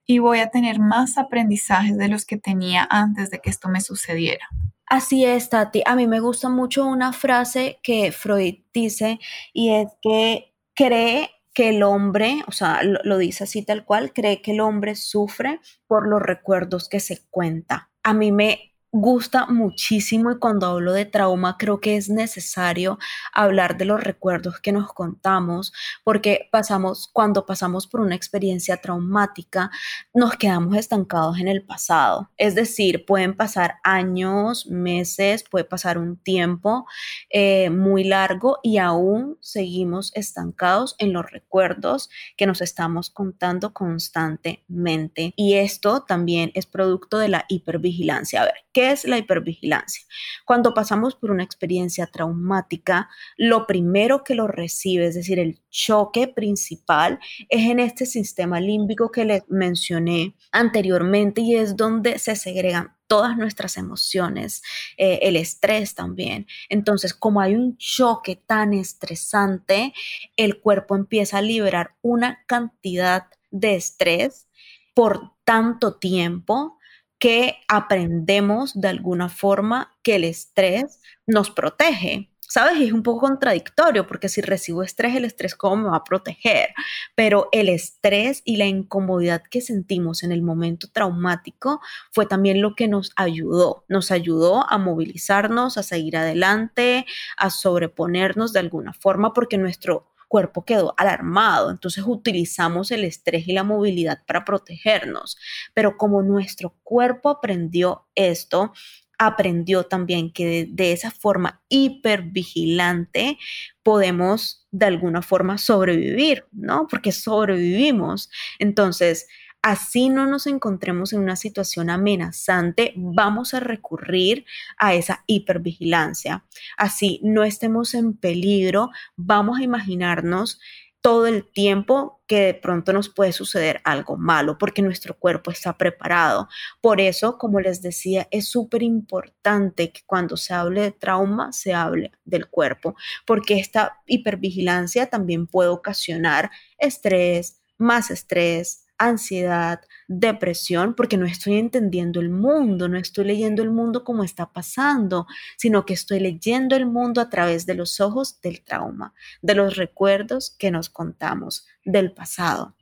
y 0.06 0.20
voy 0.20 0.40
a 0.40 0.50
tener 0.50 0.80
más 0.80 1.18
aprendizajes 1.18 1.98
de 1.98 2.08
los 2.08 2.26
que 2.26 2.38
tenía 2.38 2.88
antes 2.90 3.30
de 3.30 3.40
que 3.40 3.50
esto 3.50 3.70
me 3.70 3.82
sucediera. 3.82 4.48
Así 4.86 5.26
es, 5.26 5.50
Tati. 5.50 5.84
A 5.86 5.96
mí 5.96 6.08
me 6.08 6.22
gusta 6.22 6.48
mucho 6.48 6.88
una 6.88 7.12
frase 7.12 7.78
que 7.84 8.14
Freud 8.14 8.56
dice 8.74 9.20
y 9.52 9.72
es 9.72 9.88
que 10.02 10.54
cree 10.74 11.30
que 11.54 11.70
el 11.70 11.84
hombre, 11.84 12.44
o 12.48 12.52
sea, 12.52 12.82
lo, 12.84 13.18
dice 13.18 13.44
así 13.44 13.66
tal 13.66 13.84
cual, 13.84 14.14
cree 14.14 14.42
que 14.42 14.52
el 14.52 14.62
hombre 14.62 14.96
sufre 14.96 15.60
por 15.88 16.08
los 16.08 16.22
recuerdos 16.22 16.88
que 16.88 17.02
se 17.02 17.26
cuenta. 17.30 17.90
A 18.04 18.14
mí 18.14 18.32
me 18.32 18.76
gusta 18.92 19.48
muchísimo 19.48 20.32
y 20.32 20.40
cuando 20.40 20.68
hablo 20.68 20.94
de 20.94 21.06
trauma 21.06 21.58
creo 21.58 21.82
que 21.82 21.98
es 21.98 22.10
necesario 22.10 22.98
hablar 23.34 23.78
de 23.78 23.86
los 23.86 24.02
recuerdos 24.02 24.60
que 24.62 24.72
nos 24.72 24.94
contamos 24.94 25.74
porque 26.04 26.48
pasamos 26.52 27.10
cuando 27.12 27.46
pasamos 27.46 27.86
por 27.86 28.00
una 28.00 28.16
experiencia 28.16 28.78
traumática 28.78 29.70
nos 30.14 30.38
quedamos 30.38 30.78
estancados 30.78 31.38
en 31.40 31.50
el 31.50 31.66
pasado. 31.66 32.30
Es 32.38 32.56
decir 32.56 33.06
pueden 33.06 33.36
pasar 33.36 33.76
años 33.84 34.68
meses 34.68 35.44
puede 35.44 35.66
pasar 35.66 35.98
un 35.98 36.18
tiempo 36.18 36.86
eh, 37.30 37.70
muy 37.70 38.06
largo 38.06 38.60
y 38.64 38.78
aún 38.78 39.38
seguimos 39.42 40.12
estancados 40.16 40.96
en 40.98 41.12
los 41.12 41.30
recuerdos 41.30 42.10
que 42.38 42.46
nos 42.46 42.62
estamos 42.62 43.10
contando 43.10 43.74
constantemente. 43.74 45.34
Y 45.36 45.56
esto 45.56 46.04
también 46.04 46.52
es 46.54 46.66
producto 46.66 47.18
de 47.20 47.28
la 47.28 47.46
hipervigilancia. 47.50 48.42
A 48.42 48.46
ver 48.46 48.68
¿Qué 48.78 48.92
es 48.92 49.06
la 49.06 49.18
hipervigilancia? 49.18 50.06
Cuando 50.46 50.76
pasamos 50.76 51.16
por 51.16 51.32
una 51.32 51.42
experiencia 51.42 52.06
traumática, 52.06 53.10
lo 53.36 53.66
primero 53.66 54.24
que 54.24 54.36
lo 54.36 54.46
recibe, 54.46 55.08
es 55.08 55.16
decir, 55.16 55.40
el 55.40 55.60
choque 55.72 56.28
principal, 56.28 57.18
es 57.50 57.72
en 57.72 57.80
este 57.80 58.06
sistema 58.06 58.60
límbico 58.60 59.10
que 59.10 59.26
les 59.26 59.42
mencioné 59.50 60.36
anteriormente 60.52 61.42
y 61.42 61.56
es 61.56 61.76
donde 61.76 62.20
se 62.20 62.36
segregan 62.36 62.96
todas 63.08 63.36
nuestras 63.36 63.78
emociones, 63.78 64.62
eh, 64.96 65.22
el 65.24 65.38
estrés 65.38 65.96
también. 65.96 66.46
Entonces, 66.70 67.16
como 67.16 67.42
hay 67.42 67.56
un 67.56 67.78
choque 67.78 68.36
tan 68.36 68.76
estresante, 68.76 69.92
el 70.36 70.62
cuerpo 70.62 70.96
empieza 70.96 71.40
a 71.40 71.42
liberar 71.42 71.96
una 72.04 72.44
cantidad 72.46 73.26
de 73.50 73.74
estrés 73.74 74.48
por 74.94 75.32
tanto 75.46 75.96
tiempo 75.96 76.78
que 77.20 77.58
aprendemos 77.68 78.80
de 78.80 78.88
alguna 78.88 79.30
forma 79.30 79.96
que 80.04 80.16
el 80.16 80.24
estrés 80.24 81.02
nos 81.26 81.50
protege. 81.52 82.30
¿Sabes? 82.50 82.80
Es 82.80 82.94
un 82.94 83.04
poco 83.04 83.28
contradictorio 83.28 84.08
porque 84.08 84.30
si 84.30 84.40
recibo 84.40 84.82
estrés, 84.82 85.16
el 85.16 85.26
estrés 85.26 85.54
cómo 85.54 85.76
me 85.76 85.90
va 85.90 85.98
a 85.98 86.04
proteger. 86.06 86.70
Pero 87.14 87.50
el 87.52 87.68
estrés 87.68 88.42
y 88.46 88.56
la 88.56 88.66
incomodidad 88.66 89.44
que 89.52 89.60
sentimos 89.60 90.24
en 90.24 90.32
el 90.32 90.42
momento 90.42 90.88
traumático 90.90 91.82
fue 92.14 92.26
también 92.26 92.62
lo 92.62 92.74
que 92.74 92.88
nos 92.88 93.12
ayudó. 93.18 93.84
Nos 93.90 94.12
ayudó 94.12 94.66
a 94.72 94.78
movilizarnos, 94.78 95.78
a 95.78 95.84
seguir 95.84 96.16
adelante, 96.16 97.06
a 97.36 97.50
sobreponernos 97.50 98.54
de 98.54 98.60
alguna 98.60 98.94
forma 98.94 99.34
porque 99.34 99.58
nuestro 99.58 100.14
cuerpo 100.28 100.66
quedó 100.66 100.94
alarmado, 100.98 101.72
entonces 101.72 102.04
utilizamos 102.06 102.92
el 102.92 103.04
estrés 103.04 103.48
y 103.48 103.54
la 103.54 103.64
movilidad 103.64 104.24
para 104.26 104.46
protegernos, 104.46 105.38
pero 105.74 105.98
como 105.98 106.22
nuestro 106.22 106.76
cuerpo 106.84 107.30
aprendió 107.30 108.08
esto, 108.16 108.74
aprendió 109.18 109.84
también 109.84 110.32
que 110.32 110.68
de, 110.70 110.92
esa 110.92 111.12
forma 111.12 111.62
hipervigilante 111.70 113.38
podemos 113.82 114.68
de 114.72 114.86
alguna 114.86 115.22
forma 115.22 115.58
sobrevivir, 115.58 116.46
¿no? 116.52 116.88
Porque 116.88 117.12
sobrevivimos. 117.12 118.30
Entonces, 118.60 119.28
así 119.62 120.10
no 120.10 120.26
nos 120.28 120.48
encontremos 120.48 121.14
en 121.14 121.20
una 121.20 121.36
situación 121.36 121.90
amenazante, 121.90 122.94
vamos 122.96 123.54
a 123.54 123.60
recurrir 123.60 124.46
a 124.78 124.94
esa 124.94 125.24
hipervigilancia. 125.28 126.46
Así 126.78 127.20
no 127.24 127.44
estemos 127.44 127.94
en 127.94 128.14
peligro, 128.14 128.90
vamos 129.16 129.60
a 129.60 129.64
imaginarnos 129.64 130.60
todo 131.02 131.28
el 131.28 131.46
tiempo 131.46 132.22
que 132.28 132.42
de 132.42 132.54
pronto 132.54 132.92
nos 132.92 133.08
puede 133.08 133.32
suceder 133.32 133.80
algo 133.86 134.18
malo, 134.18 134.58
porque 134.58 134.82
nuestro 134.82 135.18
cuerpo 135.18 135.52
está 135.52 135.78
preparado. 135.78 136.50
Por 136.82 137.00
eso, 137.00 137.38
como 137.38 137.60
les 137.62 137.82
decía, 137.82 138.28
es 138.32 138.50
súper 138.50 138.84
importante 138.84 139.92
que 139.92 140.02
cuando 140.06 140.36
se 140.36 140.54
hable 140.54 140.82
de 140.82 140.92
trauma, 140.92 141.54
se 141.54 141.74
hable 141.74 142.12
del 142.26 142.50
cuerpo, 142.50 142.96
porque 143.26 143.60
esta 143.60 144.02
hipervigilancia 144.06 145.06
también 145.06 145.48
puede 145.48 145.70
ocasionar 145.70 146.52
estrés, 146.78 147.62
más 147.78 148.12
estrés, 148.12 148.87
ansiedad, 148.98 149.82
depresión, 150.08 150.96
porque 150.96 151.18
no 151.18 151.26
estoy 151.26 151.58
entendiendo 151.58 152.20
el 152.20 152.30
mundo, 152.30 152.88
no 152.88 152.98
estoy 152.98 153.26
leyendo 153.26 153.64
el 153.64 153.72
mundo 153.72 154.04
como 154.04 154.24
está 154.24 154.52
pasando, 154.52 155.28
sino 155.58 155.86
que 155.86 155.94
estoy 155.94 156.20
leyendo 156.20 156.76
el 156.76 156.86
mundo 156.86 157.22
a 157.22 157.30
través 157.30 157.66
de 157.66 157.76
los 157.76 158.00
ojos 158.00 158.42
del 158.42 158.64
trauma, 158.64 159.14
de 159.42 159.56
los 159.56 159.76
recuerdos 159.76 160.56
que 160.58 160.72
nos 160.72 160.90
contamos 160.90 161.66
del 161.84 162.12
pasado. 162.12 162.76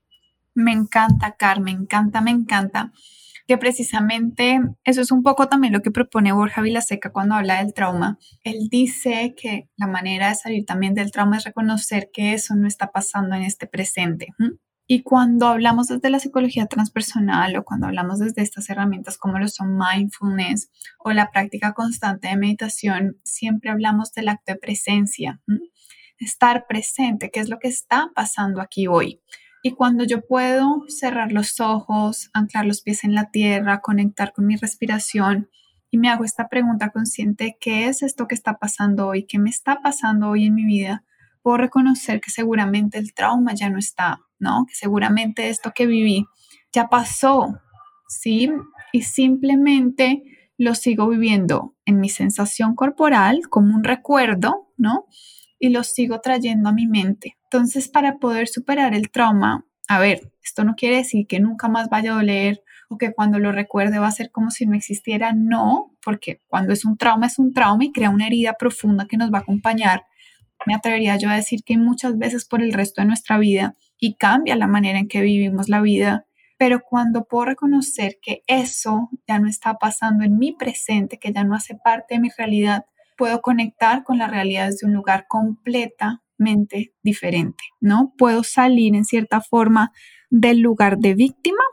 Me 0.54 0.72
encanta, 0.72 1.36
Carmen, 1.38 1.66
me 1.66 1.82
encanta, 1.84 2.22
me 2.22 2.32
encanta 2.32 2.92
que 3.48 3.58
precisamente 3.58 4.60
eso 4.84 5.02
es 5.02 5.12
un 5.12 5.22
poco 5.22 5.48
también 5.48 5.74
lo 5.74 5.82
que 5.82 5.92
propone 5.92 6.32
Borja 6.32 6.62
Vilaseca 6.62 7.12
cuando 7.12 7.36
habla 7.36 7.64
del 7.64 7.74
trauma. 7.74 8.18
Él 8.44 8.70
dice 8.70 9.36
que 9.38 9.70
la 9.78 9.88
manera 9.88 10.30
de 10.30 10.36
salir 10.36 10.66
también 10.66 10.96
del 10.96 11.12
trauma 11.12 11.38
es 11.38 11.44
reconocer 11.44 12.10
que 12.12 12.34
eso 12.34 12.56
no 12.56 12.68
está 12.68 12.92
pasando 12.92 13.36
en 13.36 13.44
este 13.44 13.68
presente. 13.68 14.34
Y 14.88 15.02
cuando 15.02 15.48
hablamos 15.48 15.88
desde 15.88 16.12
la 16.12 16.20
psicología 16.20 16.68
transpersonal 16.68 17.58
o 17.58 17.64
cuando 17.64 17.88
hablamos 17.88 18.20
desde 18.20 18.44
estas 18.44 18.70
herramientas 18.70 19.18
como 19.18 19.40
lo 19.40 19.48
son 19.48 19.78
mindfulness 19.78 20.70
o 21.00 21.12
la 21.12 21.32
práctica 21.32 21.74
constante 21.74 22.28
de 22.28 22.38
meditación, 22.38 23.20
siempre 23.24 23.72
hablamos 23.72 24.14
del 24.14 24.30
acto 24.30 24.54
de 24.54 24.60
presencia, 24.60 25.42
estar 26.20 26.68
presente, 26.68 27.32
qué 27.32 27.40
es 27.40 27.50
lo 27.50 27.58
que 27.58 27.68
está 27.68 28.12
pasando 28.14 28.62
aquí 28.62 28.86
hoy. 28.86 29.22
Y 29.64 29.72
cuando 29.72 30.04
yo 30.04 30.22
puedo 30.22 30.84
cerrar 30.88 31.32
los 31.32 31.60
ojos, 31.60 32.30
anclar 32.34 32.68
los 32.68 32.84
pies 32.84 33.04
en 33.04 33.16
la 33.16 33.32
tierra, 33.32 33.82
conectar 33.82 34.34
con 34.34 34.46
mi 34.46 34.56
respiración 34.56 35.50
y 35.90 35.98
me 35.98 36.10
hago 36.10 36.24
esta 36.24 36.48
pregunta 36.50 36.92
consciente, 36.92 37.58
¿qué 37.60 37.88
es 37.88 38.04
esto 38.04 38.28
que 38.28 38.36
está 38.36 38.60
pasando 38.60 39.08
hoy? 39.08 39.26
¿Qué 39.26 39.40
me 39.40 39.50
está 39.50 39.82
pasando 39.82 40.30
hoy 40.30 40.46
en 40.46 40.54
mi 40.54 40.66
vida? 40.66 41.04
Puedo 41.46 41.58
reconocer 41.58 42.22
que 42.22 42.32
seguramente 42.32 42.98
el 42.98 43.14
trauma 43.14 43.54
ya 43.54 43.70
no 43.70 43.78
está, 43.78 44.22
¿no? 44.40 44.66
Que 44.68 44.74
seguramente 44.74 45.50
esto 45.50 45.74
que 45.76 45.86
viví 45.86 46.26
ya 46.74 46.88
pasó, 46.88 47.60
¿sí? 48.08 48.52
Y 48.92 49.04
simplemente 49.04 50.24
lo 50.58 50.74
sigo 50.74 51.08
viviendo 51.08 51.76
en 51.86 52.00
mi 52.00 52.10
sensación 52.10 52.74
corporal 52.74 53.42
como 53.48 53.76
un 53.76 53.84
recuerdo, 53.84 54.72
¿no? 54.76 55.06
Y 55.60 55.70
lo 55.70 55.84
sigo 55.84 56.20
trayendo 56.20 56.70
a 56.70 56.74
mi 56.74 56.88
mente. 56.88 57.38
Entonces, 57.44 57.90
para 57.90 58.18
poder 58.18 58.48
superar 58.48 58.96
el 58.96 59.12
trauma, 59.12 59.68
a 59.88 60.00
ver, 60.00 60.32
esto 60.44 60.64
no 60.64 60.74
quiere 60.74 60.96
decir 60.96 61.28
que 61.28 61.40
nunca 61.40 61.68
más 61.68 61.90
vaya 61.90 62.14
a 62.14 62.16
doler 62.16 62.64
o 62.90 62.98
que 62.98 63.14
cuando 63.14 63.38
lo 63.38 63.52
recuerde 63.52 64.00
va 64.00 64.08
a 64.08 64.12
ser 64.12 64.32
como 64.32 64.50
si 64.50 64.66
no 64.66 64.76
existiera, 64.76 65.32
no, 65.32 65.96
porque 66.04 66.42
cuando 66.48 66.74
es 66.74 66.86
un 66.86 66.98
trauma 66.98 67.28
es 67.28 67.38
un 67.38 67.54
trauma 67.54 67.86
y 67.86 67.92
crea 67.92 68.10
una 68.10 68.26
herida 68.26 68.56
profunda 68.58 69.06
que 69.06 69.18
nos 69.18 69.32
va 69.32 69.38
a 69.38 69.42
acompañar. 69.42 70.06
Me 70.66 70.74
atrevería 70.74 71.18
yo 71.18 71.30
a 71.30 71.36
decir 71.36 71.64
que 71.64 71.78
muchas 71.78 72.18
veces 72.18 72.46
por 72.46 72.62
el 72.62 72.74
resto 72.74 73.02
de 73.02 73.08
nuestra 73.08 73.38
vida 73.38 73.76
y 74.00 74.16
cambia 74.16 74.56
la 74.56 74.68
manera 74.68 75.00
en 75.00 75.08
que 75.08 75.22
vivimos 75.22 75.70
la 75.70 75.82
vida. 75.82 76.26
Pero 76.58 76.82
cuando 76.82 77.26
puedo 77.26 77.46
reconocer 77.46 78.18
que 78.22 78.42
eso 78.48 79.10
ya 79.28 79.40
no 79.40 79.48
está 79.48 79.76
pasando 79.76 80.24
en 80.24 80.38
mi 80.38 80.54
presente, 80.54 81.20
que 81.20 81.34
ya 81.34 81.44
no 81.44 81.56
hace 81.56 81.76
parte 81.76 82.16
de 82.16 82.22
mi 82.22 82.30
realidad, 82.30 82.86
puedo 83.18 83.42
conectar 83.42 84.04
con 84.04 84.18
la 84.18 84.28
realidad 84.28 84.68
desde 84.68 84.88
un 84.88 84.94
lugar 84.94 85.26
completamente 85.28 86.94
diferente, 87.04 87.64
¿no? 87.80 88.14
Puedo 88.18 88.44
salir 88.44 88.96
en 88.96 89.06
cierta 89.06 89.42
forma 89.42 89.92
del 90.30 90.60
lugar 90.60 90.98
de 90.98 91.14
víctima 91.14 91.64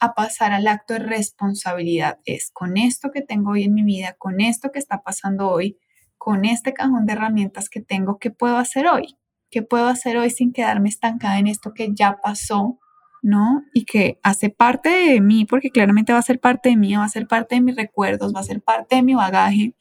a 0.00 0.14
pasar 0.14 0.52
al 0.52 0.66
acto 0.66 0.94
de 0.94 1.00
responsabilidad. 1.00 2.18
Es 2.24 2.50
con 2.52 2.78
esto 2.78 3.10
que 3.10 3.20
tengo 3.20 3.52
hoy 3.52 3.64
en 3.64 3.74
mi 3.74 3.82
vida, 3.82 4.14
con 4.18 4.40
esto 4.40 4.70
que 4.72 4.78
está 4.78 5.02
pasando 5.02 5.50
hoy, 5.50 5.78
con 6.20 6.44
este 6.44 6.74
cajón 6.74 7.06
de 7.06 7.14
herramientas 7.14 7.70
que 7.70 7.80
tengo, 7.80 8.18
¿qué 8.18 8.30
puedo 8.30 8.58
hacer 8.58 8.86
hoy? 8.86 9.16
¿Qué 9.50 9.62
puedo 9.62 9.86
hacer 9.86 10.18
hoy 10.18 10.28
sin 10.28 10.52
quedarme 10.52 10.90
estancada 10.90 11.38
en 11.38 11.46
esto 11.46 11.72
que 11.74 11.94
ya 11.94 12.18
pasó? 12.22 12.78
¿no? 13.22 13.64
Y 13.72 13.86
que 13.86 14.18
hace 14.22 14.50
parte 14.50 14.90
de 14.90 15.20
mí, 15.22 15.46
porque 15.46 15.70
claramente 15.70 16.12
va 16.12 16.18
a 16.18 16.22
ser 16.22 16.38
parte 16.38 16.68
de 16.68 16.76
mí, 16.76 16.94
va 16.94 17.04
a 17.04 17.08
ser 17.08 17.26
parte 17.26 17.54
de 17.54 17.62
mis 17.62 17.74
recuerdos, 17.74 18.34
va 18.34 18.40
a 18.40 18.44
ser 18.44 18.62
parte 18.62 18.96
de 18.96 19.02
mi 19.02 19.14
bagaje, 19.14 19.74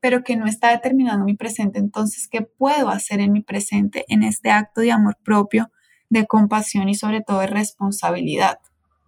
pero 0.00 0.22
que 0.22 0.36
no 0.36 0.46
está 0.46 0.70
determinando 0.70 1.24
mi 1.24 1.34
presente. 1.34 1.80
Entonces, 1.80 2.28
¿qué 2.28 2.42
puedo 2.42 2.90
hacer 2.90 3.20
en 3.20 3.32
mi 3.32 3.42
presente 3.42 4.04
en 4.08 4.22
este 4.22 4.50
acto 4.50 4.82
de 4.82 4.92
amor 4.92 5.16
propio, 5.24 5.70
de 6.10 6.26
compasión 6.26 6.88
y 6.88 6.94
sobre 6.94 7.22
todo 7.22 7.40
de 7.40 7.48
responsabilidad? 7.48 8.58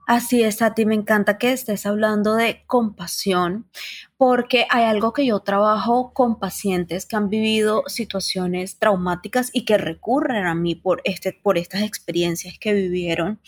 Así 0.08 0.42
es, 0.42 0.62
a 0.62 0.72
ti 0.72 0.86
me 0.86 0.94
encanta 0.94 1.36
que 1.36 1.52
estés 1.52 1.84
hablando 1.84 2.34
de 2.34 2.62
compasión, 2.66 3.68
porque 4.16 4.66
hay 4.70 4.84
algo 4.84 5.12
que 5.12 5.26
yo 5.26 5.40
trabajo 5.40 6.14
con 6.14 6.38
pacientes 6.38 7.04
que 7.04 7.16
han 7.16 7.28
vivido 7.28 7.82
situaciones 7.88 8.78
traumáticas 8.78 9.50
y 9.52 9.66
que 9.66 9.76
recurren 9.76 10.46
a 10.46 10.54
mí 10.54 10.74
por, 10.74 11.02
este, 11.04 11.34
por 11.34 11.58
estas 11.58 11.82
experiencias 11.82 12.58
que 12.58 12.72
vivieron. 12.72 13.38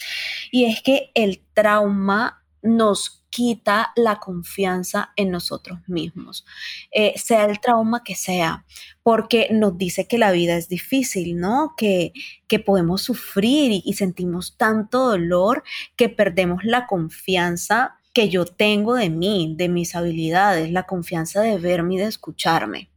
Y 0.50 0.66
es 0.66 0.82
que 0.82 1.10
el 1.14 1.42
trauma 1.54 2.39
nos 2.62 3.20
quita 3.30 3.92
la 3.94 4.16
confianza 4.16 5.12
en 5.16 5.30
nosotros 5.30 5.78
mismos, 5.86 6.44
eh, 6.90 7.14
sea 7.16 7.44
el 7.44 7.60
trauma 7.60 8.02
que 8.02 8.16
sea, 8.16 8.64
porque 9.02 9.48
nos 9.52 9.78
dice 9.78 10.08
que 10.08 10.18
la 10.18 10.32
vida 10.32 10.56
es 10.56 10.68
difícil, 10.68 11.36
¿no? 11.36 11.74
Que, 11.76 12.12
que 12.48 12.58
podemos 12.58 13.02
sufrir 13.02 13.70
y, 13.70 13.82
y 13.84 13.92
sentimos 13.94 14.56
tanto 14.56 15.08
dolor 15.08 15.62
que 15.96 16.08
perdemos 16.08 16.64
la 16.64 16.86
confianza 16.86 17.96
que 18.12 18.28
yo 18.28 18.44
tengo 18.44 18.94
de 18.94 19.10
mí, 19.10 19.54
de 19.56 19.68
mis 19.68 19.94
habilidades, 19.94 20.72
la 20.72 20.82
confianza 20.82 21.40
de 21.42 21.58
verme 21.58 21.94
y 21.94 21.98
de 21.98 22.06
escucharme. 22.06 22.90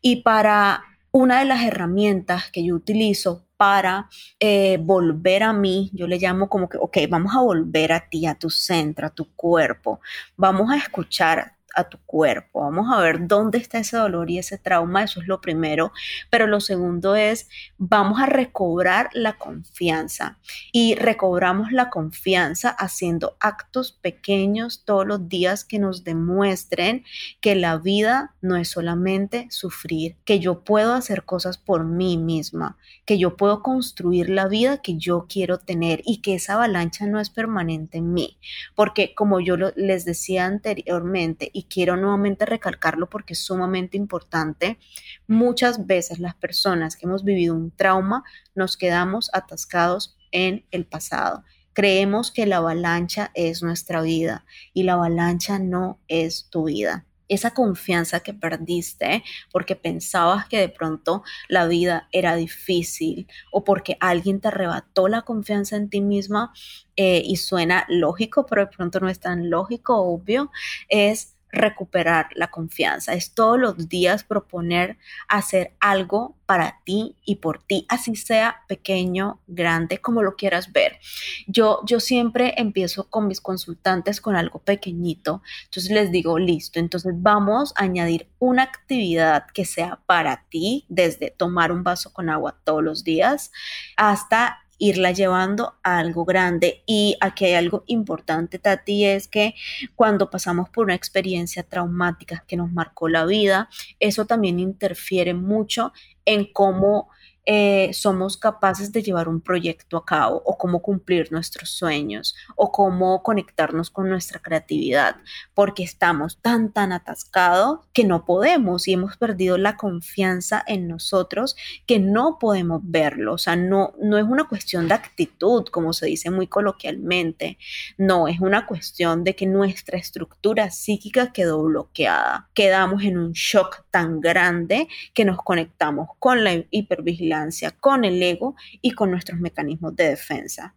Y 0.00 0.22
para 0.22 0.82
una 1.16 1.38
de 1.38 1.46
las 1.46 1.62
herramientas 1.62 2.50
que 2.50 2.62
yo 2.62 2.74
utilizo 2.74 3.46
para 3.56 4.10
eh, 4.38 4.78
volver 4.82 5.44
a 5.44 5.54
mí, 5.54 5.90
yo 5.94 6.06
le 6.06 6.18
llamo 6.18 6.50
como 6.50 6.68
que, 6.68 6.76
ok, 6.76 6.98
vamos 7.08 7.34
a 7.34 7.40
volver 7.40 7.92
a 7.92 8.06
ti, 8.10 8.26
a 8.26 8.34
tu 8.34 8.50
centro, 8.50 9.06
a 9.06 9.10
tu 9.10 9.34
cuerpo, 9.34 10.00
vamos 10.36 10.70
a 10.70 10.76
escuchar 10.76 11.55
a 11.76 11.84
tu 11.84 11.98
cuerpo, 12.06 12.62
vamos 12.62 12.86
a 12.92 13.00
ver 13.00 13.26
dónde 13.26 13.58
está 13.58 13.78
ese 13.78 13.96
dolor 13.96 14.30
y 14.30 14.38
ese 14.38 14.58
trauma, 14.58 15.04
eso 15.04 15.20
es 15.20 15.28
lo 15.28 15.40
primero, 15.40 15.92
pero 16.30 16.46
lo 16.46 16.60
segundo 16.60 17.14
es, 17.14 17.48
vamos 17.78 18.20
a 18.20 18.26
recobrar 18.26 19.10
la 19.12 19.34
confianza. 19.34 20.38
Y 20.72 20.94
recobramos 20.94 21.72
la 21.72 21.90
confianza 21.90 22.70
haciendo 22.70 23.36
actos 23.40 23.92
pequeños 23.92 24.82
todos 24.84 25.06
los 25.06 25.28
días 25.28 25.64
que 25.64 25.78
nos 25.78 26.02
demuestren 26.02 27.04
que 27.40 27.54
la 27.54 27.76
vida 27.76 28.34
no 28.40 28.56
es 28.56 28.68
solamente 28.68 29.46
sufrir, 29.50 30.16
que 30.24 30.40
yo 30.40 30.64
puedo 30.64 30.94
hacer 30.94 31.24
cosas 31.24 31.58
por 31.58 31.84
mí 31.84 32.16
misma, 32.16 32.78
que 33.04 33.18
yo 33.18 33.36
puedo 33.36 33.62
construir 33.62 34.30
la 34.30 34.48
vida 34.48 34.78
que 34.78 34.96
yo 34.96 35.26
quiero 35.28 35.58
tener 35.58 36.02
y 36.04 36.22
que 36.22 36.34
esa 36.34 36.54
avalancha 36.54 37.06
no 37.06 37.20
es 37.20 37.30
permanente 37.30 37.98
en 37.98 38.12
mí, 38.12 38.38
porque 38.74 39.14
como 39.14 39.40
yo 39.40 39.56
les 39.76 40.04
decía 40.04 40.46
anteriormente 40.46 41.50
y 41.52 41.64
quiero 41.68 41.96
nuevamente 41.96 42.46
recalcarlo 42.46 43.08
porque 43.08 43.34
es 43.34 43.40
sumamente 43.40 43.96
importante, 43.96 44.78
muchas 45.26 45.86
veces 45.86 46.18
las 46.18 46.34
personas 46.34 46.96
que 46.96 47.06
hemos 47.06 47.24
vivido 47.24 47.54
un 47.54 47.70
trauma 47.70 48.24
nos 48.54 48.76
quedamos 48.76 49.30
atascados 49.32 50.16
en 50.32 50.64
el 50.70 50.86
pasado. 50.86 51.44
Creemos 51.72 52.30
que 52.30 52.46
la 52.46 52.58
avalancha 52.58 53.30
es 53.34 53.62
nuestra 53.62 54.00
vida 54.00 54.46
y 54.72 54.84
la 54.84 54.94
avalancha 54.94 55.58
no 55.58 56.00
es 56.08 56.48
tu 56.50 56.64
vida 56.64 57.04
esa 57.28 57.52
confianza 57.52 58.20
que 58.20 58.34
perdiste 58.34 59.24
porque 59.52 59.76
pensabas 59.76 60.46
que 60.46 60.58
de 60.58 60.68
pronto 60.68 61.22
la 61.48 61.66
vida 61.66 62.08
era 62.12 62.36
difícil 62.36 63.26
o 63.50 63.64
porque 63.64 63.96
alguien 64.00 64.40
te 64.40 64.48
arrebató 64.48 65.08
la 65.08 65.22
confianza 65.22 65.76
en 65.76 65.90
ti 65.90 66.00
misma 66.00 66.52
eh, 66.96 67.22
y 67.24 67.36
suena 67.36 67.84
lógico, 67.88 68.46
pero 68.46 68.62
de 68.62 68.68
pronto 68.68 69.00
no 69.00 69.08
es 69.08 69.20
tan 69.20 69.50
lógico, 69.50 69.96
obvio, 69.96 70.50
es 70.88 71.35
recuperar 71.50 72.28
la 72.34 72.48
confianza, 72.50 73.14
es 73.14 73.32
todos 73.32 73.58
los 73.58 73.88
días 73.88 74.24
proponer 74.24 74.98
hacer 75.28 75.74
algo 75.80 76.36
para 76.44 76.80
ti 76.84 77.16
y 77.24 77.36
por 77.36 77.62
ti, 77.62 77.86
así 77.88 78.14
sea 78.14 78.62
pequeño, 78.68 79.40
grande, 79.46 79.98
como 79.98 80.22
lo 80.22 80.36
quieras 80.36 80.72
ver. 80.72 80.98
Yo, 81.46 81.80
yo 81.84 81.98
siempre 81.98 82.54
empiezo 82.56 83.08
con 83.10 83.26
mis 83.26 83.40
consultantes 83.40 84.20
con 84.20 84.36
algo 84.36 84.60
pequeñito, 84.60 85.42
entonces 85.64 85.90
les 85.90 86.10
digo, 86.12 86.38
listo, 86.38 86.78
entonces 86.78 87.12
vamos 87.16 87.72
a 87.76 87.84
añadir 87.84 88.28
una 88.38 88.62
actividad 88.62 89.46
que 89.52 89.64
sea 89.64 90.00
para 90.06 90.44
ti, 90.48 90.84
desde 90.88 91.30
tomar 91.30 91.72
un 91.72 91.82
vaso 91.82 92.12
con 92.12 92.28
agua 92.28 92.56
todos 92.64 92.82
los 92.82 93.02
días 93.02 93.50
hasta 93.96 94.65
irla 94.78 95.12
llevando 95.12 95.74
a 95.82 95.98
algo 95.98 96.24
grande. 96.24 96.82
Y 96.86 97.16
aquí 97.20 97.46
hay 97.46 97.54
algo 97.54 97.84
importante, 97.86 98.58
Tati, 98.58 99.04
es 99.04 99.28
que 99.28 99.54
cuando 99.94 100.30
pasamos 100.30 100.68
por 100.68 100.84
una 100.84 100.94
experiencia 100.94 101.62
traumática 101.62 102.44
que 102.46 102.56
nos 102.56 102.72
marcó 102.72 103.08
la 103.08 103.24
vida, 103.24 103.68
eso 104.00 104.26
también 104.26 104.58
interfiere 104.58 105.34
mucho 105.34 105.92
en 106.24 106.52
cómo 106.52 107.08
eh, 107.48 107.92
somos 107.92 108.36
capaces 108.36 108.90
de 108.90 109.04
llevar 109.04 109.28
un 109.28 109.40
proyecto 109.40 109.96
a 109.96 110.04
cabo 110.04 110.42
o 110.44 110.58
cómo 110.58 110.82
cumplir 110.82 111.30
nuestros 111.30 111.70
sueños 111.70 112.34
o 112.56 112.72
cómo 112.72 113.22
conectarnos 113.22 113.88
con 113.88 114.08
nuestra 114.08 114.40
creatividad, 114.40 115.16
porque 115.54 115.84
estamos 115.84 116.38
tan, 116.42 116.72
tan 116.72 116.90
atascados 116.90 117.78
que 117.92 118.02
no 118.02 118.24
podemos 118.24 118.88
y 118.88 118.94
hemos 118.94 119.16
perdido 119.16 119.58
la 119.58 119.76
confianza 119.76 120.64
en 120.66 120.88
nosotros 120.88 121.54
que 121.86 122.00
no 122.00 122.38
podemos 122.40 122.80
verlo. 122.82 123.34
O 123.34 123.38
sea, 123.38 123.54
no, 123.54 123.94
no 124.02 124.18
es 124.18 124.24
una 124.24 124.48
cuestión 124.48 124.88
de 124.88 124.94
actitud, 124.94 125.66
como 125.66 125.92
se 125.92 126.06
dice 126.06 126.30
muy 126.30 126.48
coloquialmente, 126.48 127.58
no, 127.96 128.26
es 128.26 128.40
una 128.40 128.66
cuestión 128.66 129.22
de 129.22 129.36
que 129.36 129.46
nuestra 129.46 129.98
estructura 129.98 130.72
psíquica 130.72 131.32
quedó 131.32 131.62
bloqueada. 131.62 132.48
Quedamos 132.54 133.04
en 133.04 133.18
un 133.18 133.32
shock 133.34 133.84
tan 133.92 134.20
grande 134.20 134.88
que 135.14 135.24
nos 135.24 135.38
conectamos 135.38 136.08
con 136.18 136.42
la 136.42 136.64
hipervigilancia 136.70 137.35
con 137.80 138.04
el 138.04 138.22
ego 138.22 138.54
y 138.82 138.92
con 138.92 139.10
nuestros 139.10 139.40
mecanismos 139.40 139.94
de 139.96 140.08
defensa. 140.08 140.74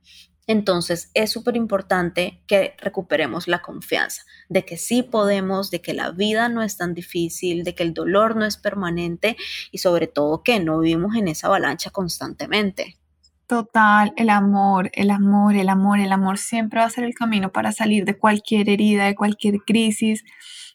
Entonces 0.50 1.12
es 1.14 1.32
súper 1.32 1.56
importante 1.56 2.42
que 2.48 2.74
recuperemos 2.80 3.48
la 3.48 3.62
confianza 3.62 4.24
de 4.50 4.66
que 4.66 4.78
sí 4.78 5.04
podemos, 5.04 5.70
de 5.70 5.80
que 5.80 5.94
la 5.94 6.10
vida 6.10 6.50
no 6.50 6.64
es 6.64 6.76
tan 6.76 6.96
difícil, 6.96 7.64
de 7.64 7.76
que 7.76 7.84
el 7.84 7.94
dolor 7.94 8.36
no 8.36 8.46
es 8.46 8.58
permanente 8.58 9.38
y 9.72 9.78
sobre 9.78 10.08
todo 10.08 10.42
que 10.42 10.60
no 10.60 10.80
vivimos 10.80 11.16
en 11.16 11.28
esa 11.28 11.48
avalancha 11.48 11.92
constantemente. 11.92 12.98
Total, 13.46 14.12
el 14.16 14.32
amor, 14.32 14.90
el 14.94 15.12
amor, 15.12 15.56
el 15.56 15.70
amor, 15.70 16.00
el 16.00 16.12
amor 16.12 16.40
siempre 16.40 16.80
va 16.80 16.88
a 16.88 16.90
ser 16.90 17.04
el 17.04 17.14
camino 17.14 17.52
para 17.52 17.72
salir 17.72 18.06
de 18.06 18.18
cualquier 18.18 18.70
herida, 18.70 19.06
de 19.06 19.16
cualquier 19.16 19.60
crisis. 19.60 20.24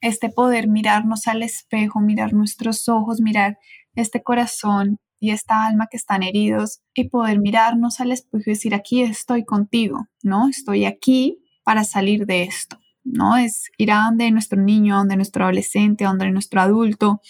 Este 0.00 0.28
poder 0.28 0.68
mirarnos 0.68 1.26
al 1.26 1.42
espejo, 1.42 1.98
mirar 2.00 2.32
nuestros 2.32 2.88
ojos, 2.88 3.20
mirar 3.20 3.58
este 3.96 4.22
corazón 4.22 4.98
y 5.20 5.30
esta 5.30 5.66
alma 5.66 5.88
que 5.90 5.96
están 5.96 6.22
heridos 6.22 6.80
y 6.94 7.08
poder 7.08 7.40
mirarnos 7.40 8.00
al 8.00 8.12
espejo 8.12 8.44
y 8.46 8.50
decir, 8.50 8.74
aquí 8.74 9.02
estoy 9.02 9.44
contigo, 9.44 10.08
¿no? 10.22 10.48
Estoy 10.48 10.84
aquí 10.84 11.38
para 11.64 11.84
salir 11.84 12.26
de 12.26 12.42
esto, 12.42 12.78
¿no? 13.04 13.36
Es 13.36 13.70
ir 13.78 13.92
a 13.92 14.04
donde 14.04 14.30
nuestro 14.30 14.60
niño, 14.60 14.96
donde 14.96 15.16
nuestro 15.16 15.44
adolescente, 15.44 16.04
donde 16.04 16.30
nuestro 16.30 16.60
adulto 16.60 17.20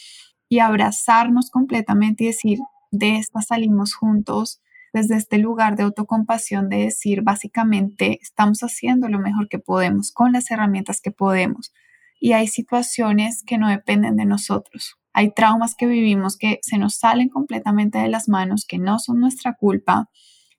y 0.49 0.59
abrazarnos 0.59 1.51
completamente 1.51 2.25
y 2.25 2.29
decir, 2.29 2.59
de 2.91 3.17
esta 3.17 3.43
salimos 3.43 3.95
juntos 3.95 4.61
desde 4.93 5.17
este 5.17 5.39
lugar 5.39 5.75
de 5.77 5.83
autocompasión, 5.83 6.69
de 6.69 6.77
decir, 6.77 7.23
básicamente, 7.23 8.21
estamos 8.23 8.61
haciendo 8.61 9.09
lo 9.09 9.19
mejor 9.19 9.49
que 9.49 9.59
podemos 9.59 10.13
con 10.13 10.33
las 10.33 10.51
herramientas 10.53 11.01
que 11.01 11.11
podemos. 11.11 11.73
Y 12.21 12.33
hay 12.33 12.47
situaciones 12.47 13.43
que 13.45 13.59
no 13.59 13.69
dependen 13.69 14.15
de 14.15 14.25
nosotros, 14.25 14.97
hay 15.15 15.33
traumas 15.33 15.77
que 15.77 15.87
vivimos 15.87 16.37
que 16.37 16.59
se 16.63 16.77
nos 16.77 16.97
salen 16.97 17.29
completamente 17.29 17.99
de 17.99 18.09
las 18.09 18.29
manos, 18.29 18.67
que 18.67 18.79
no 18.79 18.99
son 18.99 19.21
nuestra 19.21 19.55
culpa. 19.55 20.11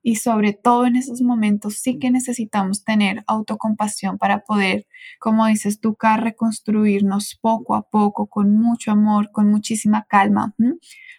Y 0.02 0.16
sobre 0.16 0.54
todo 0.54 0.86
en 0.86 0.96
esos 0.96 1.22
momentos 1.22 1.80
sí 1.82 2.00
que 2.00 2.10
necesitamos 2.10 2.84
tener 2.84 3.24
autocompasión 3.28 4.18
para 4.18 4.44
poder, 4.46 4.86
como 5.20 5.46
dices 5.46 5.82
tú, 5.82 5.98
reconstruirnos 6.00 7.38
poco 7.42 7.76
a 7.76 7.90
poco, 7.90 8.28
con 8.28 8.56
mucho 8.56 8.92
amor, 8.92 9.32
con 9.32 9.50
muchísima 9.50 10.06
calma. 10.08 10.56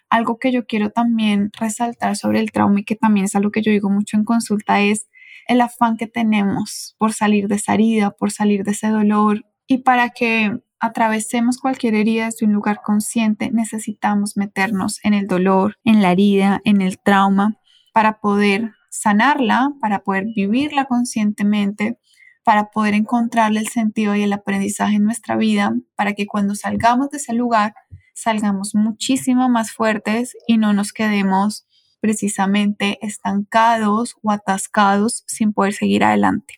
Algo 0.09 0.39
que 0.39 0.51
yo 0.51 0.65
quiero 0.65 0.89
también 0.89 1.51
resaltar 1.59 2.15
sobre 2.15 2.39
el 2.39 2.51
trauma 2.51 2.79
y 2.79 2.85
que 2.85 2.95
también 2.95 3.25
es 3.25 3.35
algo 3.35 3.51
que 3.51 3.61
yo 3.61 3.71
digo 3.71 3.89
mucho 3.89 4.17
en 4.17 4.23
consulta 4.23 4.81
es 4.81 5.07
el 5.47 5.61
afán 5.61 5.97
que 5.97 6.07
tenemos 6.07 6.95
por 6.97 7.13
salir 7.13 7.47
de 7.47 7.55
esa 7.55 7.75
herida, 7.75 8.11
por 8.11 8.31
salir 8.31 8.63
de 8.63 8.71
ese 8.71 8.87
dolor 8.87 9.45
y 9.67 9.79
para 9.79 10.09
que 10.09 10.59
atravesemos 10.79 11.57
cualquier 11.57 11.95
herida 11.95 12.25
desde 12.25 12.45
un 12.45 12.53
lugar 12.53 12.81
consciente, 12.83 13.51
necesitamos 13.51 14.37
meternos 14.37 14.99
en 15.03 15.13
el 15.13 15.27
dolor, 15.27 15.77
en 15.83 16.01
la 16.01 16.11
herida, 16.11 16.61
en 16.65 16.81
el 16.81 16.99
trauma, 16.99 17.57
para 17.93 18.19
poder 18.19 18.73
sanarla, 18.89 19.71
para 19.81 20.03
poder 20.03 20.25
vivirla 20.35 20.85
conscientemente, 20.85 21.97
para 22.43 22.69
poder 22.69 22.93
encontrarle 22.93 23.59
el 23.59 23.67
sentido 23.67 24.15
y 24.15 24.23
el 24.23 24.33
aprendizaje 24.33 24.95
en 24.95 25.03
nuestra 25.03 25.35
vida, 25.35 25.73
para 25.95 26.13
que 26.13 26.25
cuando 26.25 26.55
salgamos 26.55 27.09
de 27.09 27.17
ese 27.17 27.33
lugar 27.33 27.73
salgamos 28.13 28.73
muchísimo 28.73 29.47
más 29.47 29.71
fuertes 29.71 30.35
y 30.47 30.57
no 30.57 30.73
nos 30.73 30.91
quedemos 30.91 31.67
precisamente 31.99 32.97
estancados 33.05 34.15
o 34.21 34.31
atascados 34.31 35.23
sin 35.27 35.53
poder 35.53 35.73
seguir 35.73 36.03
adelante. 36.03 36.55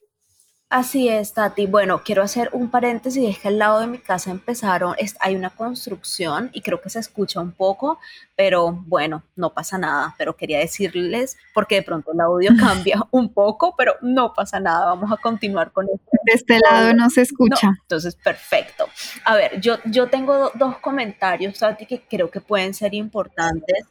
Así 0.70 1.10
es, 1.10 1.34
Tati. 1.34 1.66
Bueno, 1.66 2.04
quiero 2.04 2.22
hacer 2.22 2.52
un 2.54 2.70
paréntesis, 2.70 3.28
es 3.28 3.40
que 3.40 3.48
al 3.48 3.58
lado 3.58 3.80
de 3.80 3.88
mi 3.88 3.98
casa 3.98 4.30
empezaron, 4.30 4.96
hay 5.20 5.36
una 5.36 5.50
construcción 5.50 6.52
y 6.54 6.62
creo 6.62 6.80
que 6.80 6.92
se 6.92 7.00
escucha 7.00 7.40
un 7.40 7.54
poco, 7.54 8.00
pero 8.36 8.72
bueno, 8.86 9.24
no 9.36 9.52
pasa 9.52 9.80
nada, 9.80 10.14
pero 10.20 10.36
quería 10.36 10.60
decirles, 10.60 11.38
porque 11.56 11.76
de 11.76 11.82
pronto 11.82 12.12
el 12.14 12.22
audio 12.22 12.52
cambia 12.60 13.02
un 13.10 13.34
poco, 13.34 13.74
pero 13.76 13.96
no 14.04 14.32
pasa 14.36 14.60
nada, 14.60 14.86
vamos 14.86 15.12
a 15.12 15.18
continuar 15.18 15.72
con 15.72 15.88
esto. 15.88 16.12
De 16.24 16.34
este 16.34 16.60
lado 16.60 16.94
no 16.94 17.10
se 17.10 17.22
escucha. 17.22 17.72
entonces, 17.82 18.14
perfecto. 18.14 18.88
A 19.26 19.36
ver, 19.36 19.60
yo, 19.60 19.78
yo 19.86 20.08
tengo 20.08 20.52
dos 20.54 20.78
comentarios, 20.78 21.58
Tati, 21.58 21.88
que 21.88 22.04
creo 22.08 22.30
que 22.30 22.42
pueden 22.42 22.76
ser 22.76 22.94
importantes, 22.94 23.88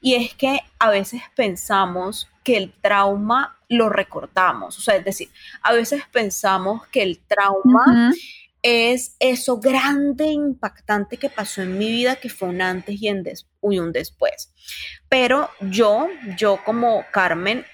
y 0.00 0.14
es 0.14 0.32
que 0.32 0.60
a 0.78 0.88
veces 0.88 1.20
pensamos 1.36 2.30
que 2.42 2.56
el 2.56 2.72
trauma 2.80 3.58
lo 3.76 3.88
recordamos. 3.88 4.78
O 4.78 4.82
sea, 4.82 4.96
es 4.96 5.04
decir, 5.04 5.28
a 5.62 5.72
veces 5.72 6.02
pensamos 6.12 6.86
que 6.88 7.02
el 7.02 7.20
trauma 7.20 8.12
es 8.62 9.14
eso 9.20 9.58
grande, 9.58 10.26
impactante 10.26 11.18
que 11.18 11.28
pasó 11.28 11.60
en 11.60 11.76
mi 11.76 11.90
vida, 11.90 12.16
que 12.16 12.30
fue 12.30 12.48
un 12.48 12.62
antes 12.62 12.96
y, 12.98 13.10
un 13.60 13.92
después. 13.92 14.52
Pero 15.08 15.50
yo, 15.60 16.08
yo 16.38 16.58
como 16.64 17.04
Carmen, 17.12 17.64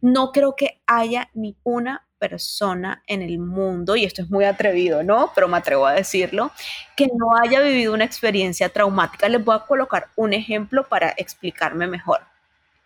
no 0.00 0.32
creo 0.32 0.56
que 0.56 0.82
haya 0.86 1.30
ni 1.34 1.56
una 1.62 2.04
persona 2.18 3.02
en 3.06 3.22
el 3.22 3.38
mundo, 3.38 3.94
y 3.94 4.04
esto 4.04 4.22
es 4.22 4.30
muy 4.30 4.44
atrevido, 4.44 5.04
¿no? 5.04 5.30
Pero 5.34 5.46
me 5.46 5.56
atrevo 5.56 5.86
a 5.86 5.92
decirlo, 5.92 6.50
que 6.96 7.06
no 7.06 7.36
haya 7.40 7.60
vivido 7.60 7.94
una 7.94 8.04
experiencia 8.04 8.68
traumática. 8.70 9.28
Les 9.28 9.44
voy 9.44 9.54
a 9.54 9.60
colocar 9.60 10.08
un 10.16 10.32
ejemplo 10.32 10.88
para 10.88 11.10
explicarme 11.16 11.86
mejor 11.86 12.20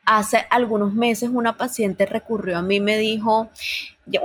hace 0.08 0.46
algunos 0.48 0.94
meses 0.94 1.28
una 1.30 1.58
paciente 1.58 2.06
recurrió 2.06 2.56
a 2.56 2.62
mí 2.62 2.80
me 2.80 2.96
dijo, 2.96 3.50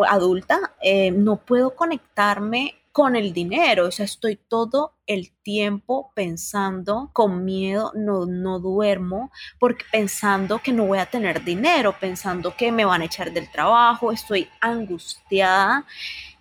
adulta, 0.07 0.73
eh, 0.81 1.11
no 1.11 1.35
puedo 1.35 1.75
conectarme 1.75 2.75
con 2.93 3.17
el 3.17 3.33
dinero, 3.33 3.87
o 3.87 3.91
sea, 3.91 4.05
estoy 4.05 4.37
todo 4.37 4.93
el 5.07 5.33
tiempo 5.41 6.13
pensando 6.15 7.09
con 7.11 7.43
miedo, 7.43 7.91
no, 7.95 8.25
no 8.25 8.59
duermo, 8.59 9.29
porque 9.59 9.83
pensando 9.91 10.59
que 10.59 10.71
no 10.71 10.85
voy 10.85 10.99
a 10.99 11.07
tener 11.07 11.43
dinero, 11.43 11.95
pensando 11.99 12.55
que 12.55 12.71
me 12.71 12.85
van 12.85 13.01
a 13.01 13.05
echar 13.05 13.33
del 13.33 13.51
trabajo, 13.51 14.13
estoy 14.13 14.47
angustiada 14.61 15.85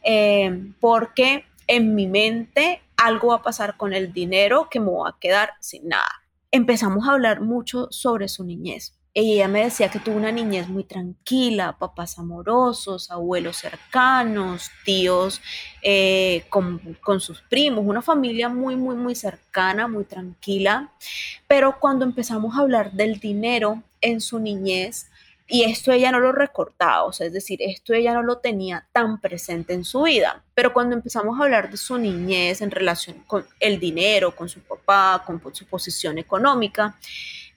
eh, 0.04 0.72
porque 0.78 1.46
en 1.66 1.96
mi 1.96 2.06
mente 2.06 2.80
algo 2.96 3.28
va 3.28 3.36
a 3.36 3.42
pasar 3.42 3.76
con 3.76 3.92
el 3.92 4.12
dinero 4.12 4.68
que 4.70 4.78
me 4.78 4.92
va 4.92 5.08
a 5.08 5.18
quedar 5.18 5.54
sin 5.58 5.88
nada. 5.88 6.22
Empezamos 6.52 7.08
a 7.08 7.12
hablar 7.12 7.40
mucho 7.40 7.88
sobre 7.90 8.28
su 8.28 8.44
niñez 8.44 9.01
ella 9.14 9.46
me 9.46 9.64
decía 9.64 9.90
que 9.90 9.98
tuvo 9.98 10.16
una 10.16 10.32
niñez 10.32 10.68
muy 10.68 10.84
tranquila, 10.84 11.76
papás 11.78 12.18
amorosos, 12.18 13.10
abuelos 13.10 13.58
cercanos, 13.58 14.70
tíos 14.84 15.42
eh, 15.82 16.44
con, 16.48 16.78
con, 17.02 17.20
sus 17.20 17.42
primos, 17.42 17.84
una 17.86 18.00
familia 18.00 18.48
muy, 18.48 18.76
muy, 18.76 18.96
muy 18.96 19.14
cercana, 19.14 19.86
muy 19.86 20.04
tranquila. 20.04 20.90
Pero 21.46 21.78
cuando 21.78 22.04
empezamos 22.06 22.56
a 22.56 22.62
hablar 22.62 22.92
del 22.92 23.20
dinero 23.20 23.82
en 24.00 24.20
su 24.20 24.38
niñez, 24.38 25.08
y 25.46 25.64
esto 25.64 25.92
ella 25.92 26.10
no 26.10 26.18
lo 26.18 26.32
recordaba, 26.32 27.04
o 27.04 27.12
sea, 27.12 27.26
es 27.26 27.32
decir, 27.34 27.60
esto 27.60 27.92
ella 27.92 28.14
no 28.14 28.22
lo 28.22 28.38
tenía 28.38 28.86
tan 28.92 29.20
presente 29.20 29.74
en 29.74 29.84
su 29.84 30.04
vida. 30.04 30.42
Pero 30.54 30.72
cuando 30.72 30.96
empezamos 30.96 31.38
a 31.38 31.42
hablar 31.42 31.70
de 31.70 31.76
su 31.76 31.98
niñez 31.98 32.62
en 32.62 32.70
relación 32.70 33.18
con 33.26 33.44
el 33.60 33.78
dinero, 33.78 34.34
con 34.34 34.48
su 34.48 34.60
papá, 34.60 35.22
con 35.26 35.42
su 35.54 35.66
posición 35.66 36.16
económica, 36.16 36.96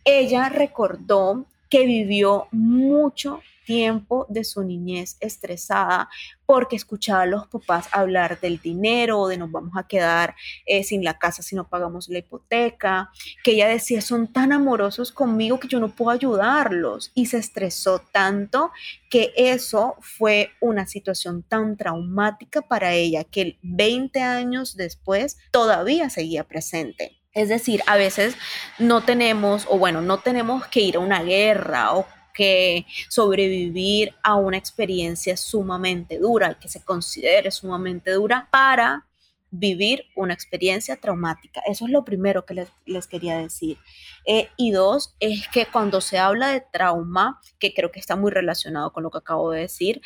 ella 0.06 0.50
recordó 0.50 1.46
que 1.70 1.86
vivió 1.86 2.48
mucho 2.52 3.42
tiempo 3.66 4.26
de 4.30 4.44
su 4.44 4.64
niñez 4.64 5.18
estresada 5.20 6.08
porque 6.46 6.76
escuchaba 6.76 7.24
a 7.24 7.26
los 7.26 7.48
papás 7.48 7.88
hablar 7.92 8.40
del 8.40 8.60
dinero, 8.60 9.28
de 9.28 9.38
nos 9.38 9.52
vamos 9.52 9.74
a 9.76 9.88
quedar 9.88 10.36
eh, 10.68 10.84
sin 10.84 11.04
la 11.04 11.18
casa 11.18 11.42
si 11.42 11.56
no 11.56 11.68
pagamos 11.68 12.08
la 12.08 12.20
hipoteca, 12.20 13.10
que 13.44 13.54
ella 13.54 13.68
decía, 13.68 14.02
son 14.02 14.32
tan 14.32 14.54
amorosos 14.54 15.12
conmigo 15.12 15.60
que 15.60 15.68
yo 15.68 15.80
no 15.80 15.90
puedo 15.90 16.12
ayudarlos 16.12 17.12
y 17.16 17.26
se 17.26 17.38
estresó 17.40 18.00
tanto 18.12 18.72
que 19.10 19.34
eso 19.36 19.96
fue 20.02 20.52
una 20.62 20.86
situación 20.86 21.42
tan 21.42 21.78
traumática 21.78 22.62
para 22.62 22.94
ella 22.94 23.24
que 23.24 23.58
20 23.64 24.22
años 24.22 24.78
después 24.78 25.38
todavía 25.52 26.12
seguía 26.12 26.44
presente. 26.44 27.18
Es 27.36 27.50
decir, 27.50 27.82
a 27.86 27.98
veces 27.98 28.36
no 28.80 29.04
tenemos, 29.04 29.68
o 29.70 29.78
bueno, 29.78 30.02
no 30.02 30.20
tenemos 30.20 30.66
que 30.68 30.80
ir 30.80 30.96
a 30.96 31.00
una 31.00 31.22
guerra 31.22 31.94
o 31.94 32.08
que 32.34 32.86
sobrevivir 33.10 34.14
a 34.24 34.36
una 34.36 34.58
experiencia 34.58 35.38
sumamente 35.38 36.18
dura, 36.18 36.58
que 36.60 36.70
se 36.70 36.84
considere 36.84 37.52
sumamente 37.52 38.12
dura 38.12 38.48
para 38.52 39.06
vivir 39.52 40.06
una 40.16 40.34
experiencia 40.34 40.98
traumática. 40.98 41.62
Eso 41.68 41.86
es 41.86 41.92
lo 41.92 42.04
primero 42.04 42.46
que 42.46 42.68
les, 42.86 43.08
quería 43.08 43.38
decir. 43.38 43.78
Eh, 44.26 44.50
y 44.58 44.72
dos, 44.72 45.16
es 45.20 45.48
que 45.50 45.66
cuando 45.66 46.02
se 46.02 46.18
habla 46.18 46.50
de 46.50 46.62
trauma, 46.62 47.40
que 47.60 47.74
creo 47.74 47.92
que 47.92 48.00
está 48.00 48.16
muy 48.16 48.32
relacionado 48.32 48.92
con 48.92 49.04
lo 49.04 49.12
que 49.12 49.20
acabo 49.20 49.52
de 49.52 49.62
decir, 49.62 50.02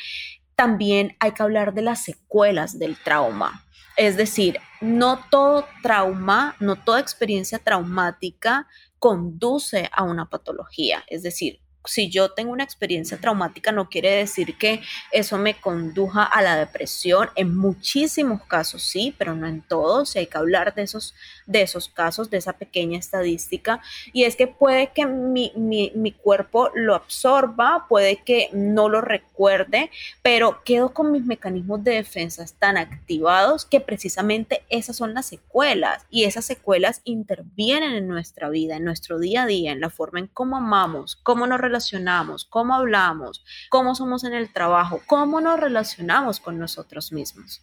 también 0.54 1.16
hay 1.20 1.32
que 1.32 1.42
hablar 1.42 1.74
de 1.74 1.82
las 1.82 2.04
secuelas 2.04 2.78
del 2.78 2.96
trauma. 2.96 3.64
Es 4.00 4.16
decir, 4.16 4.58
no 4.80 5.26
todo 5.30 5.66
trauma, 5.82 6.56
no 6.58 6.76
toda 6.76 7.00
experiencia 7.00 7.58
traumática 7.58 8.66
conduce 8.98 9.90
a 9.92 10.04
una 10.04 10.30
patología. 10.30 11.04
Es 11.06 11.22
decir, 11.22 11.60
si 11.84 12.10
yo 12.10 12.30
tengo 12.32 12.52
una 12.52 12.64
experiencia 12.64 13.18
traumática 13.18 13.72
no 13.72 13.88
quiere 13.88 14.10
decir 14.10 14.58
que 14.58 14.82
eso 15.12 15.38
me 15.38 15.54
conduja 15.54 16.24
a 16.24 16.42
la 16.42 16.56
depresión. 16.56 17.30
En 17.36 17.56
muchísimos 17.56 18.42
casos 18.44 18.82
sí, 18.82 19.14
pero 19.16 19.34
no 19.34 19.46
en 19.46 19.62
todos. 19.62 20.16
hay 20.16 20.26
que 20.26 20.38
hablar 20.38 20.74
de 20.74 20.82
esos, 20.82 21.14
de 21.46 21.62
esos 21.62 21.88
casos, 21.88 22.30
de 22.30 22.38
esa 22.38 22.54
pequeña 22.54 22.98
estadística. 22.98 23.80
Y 24.12 24.24
es 24.24 24.36
que 24.36 24.46
puede 24.46 24.92
que 24.92 25.06
mi, 25.06 25.52
mi 25.56 26.12
cuerpo 26.12 26.70
lo 26.74 26.94
absorba, 26.94 27.86
puede 27.88 28.16
que 28.24 28.50
no 28.52 28.88
lo 28.88 29.00
recuerde, 29.00 29.90
pero 30.22 30.62
quedo 30.64 30.92
con 30.92 31.12
mis 31.12 31.24
mecanismos 31.24 31.82
de 31.82 31.92
defensa 31.92 32.44
tan 32.58 32.76
activados 32.76 33.64
que 33.64 33.80
precisamente 33.80 34.62
esas 34.68 34.96
son 34.96 35.14
las 35.14 35.26
secuelas. 35.26 36.04
Y 36.10 36.24
esas 36.24 36.44
secuelas 36.44 37.00
intervienen 37.04 37.92
en 37.94 38.08
nuestra 38.08 38.48
vida, 38.48 38.76
en 38.76 38.84
nuestro 38.84 39.18
día 39.18 39.42
a 39.42 39.46
día, 39.46 39.72
en 39.72 39.80
la 39.80 39.90
forma 39.90 40.20
en 40.20 40.26
cómo 40.26 40.56
amamos, 40.56 41.16
cómo 41.22 41.46
nos 41.46 41.60
relacionamos, 41.70 42.44
cómo 42.44 42.74
hablamos, 42.74 43.44
cómo 43.70 43.94
somos 43.94 44.24
en 44.24 44.34
el 44.34 44.52
trabajo, 44.52 45.00
cómo 45.06 45.40
nos 45.40 45.58
relacionamos 45.58 46.40
con 46.40 46.58
nosotros 46.58 47.12
mismos. 47.12 47.62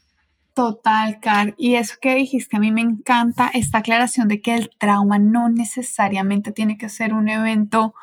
Total, 0.54 1.20
Car. 1.20 1.54
Y 1.58 1.76
eso 1.76 1.96
que 2.02 2.16
dijiste, 2.16 2.58
a 2.58 2.60
mí 2.60 2.72
me 2.72 2.82
encanta 2.82 3.52
esta 3.54 3.80
aclaración 3.80 4.28
de 4.28 4.42
que 4.42 4.56
el 4.56 4.72
trauma 4.80 5.20
no 5.20 5.50
necesariamente 5.50 6.52
tiene 6.52 6.78
que 6.78 6.90
ser 6.90 7.14
un 7.14 7.30
evento 7.30 7.94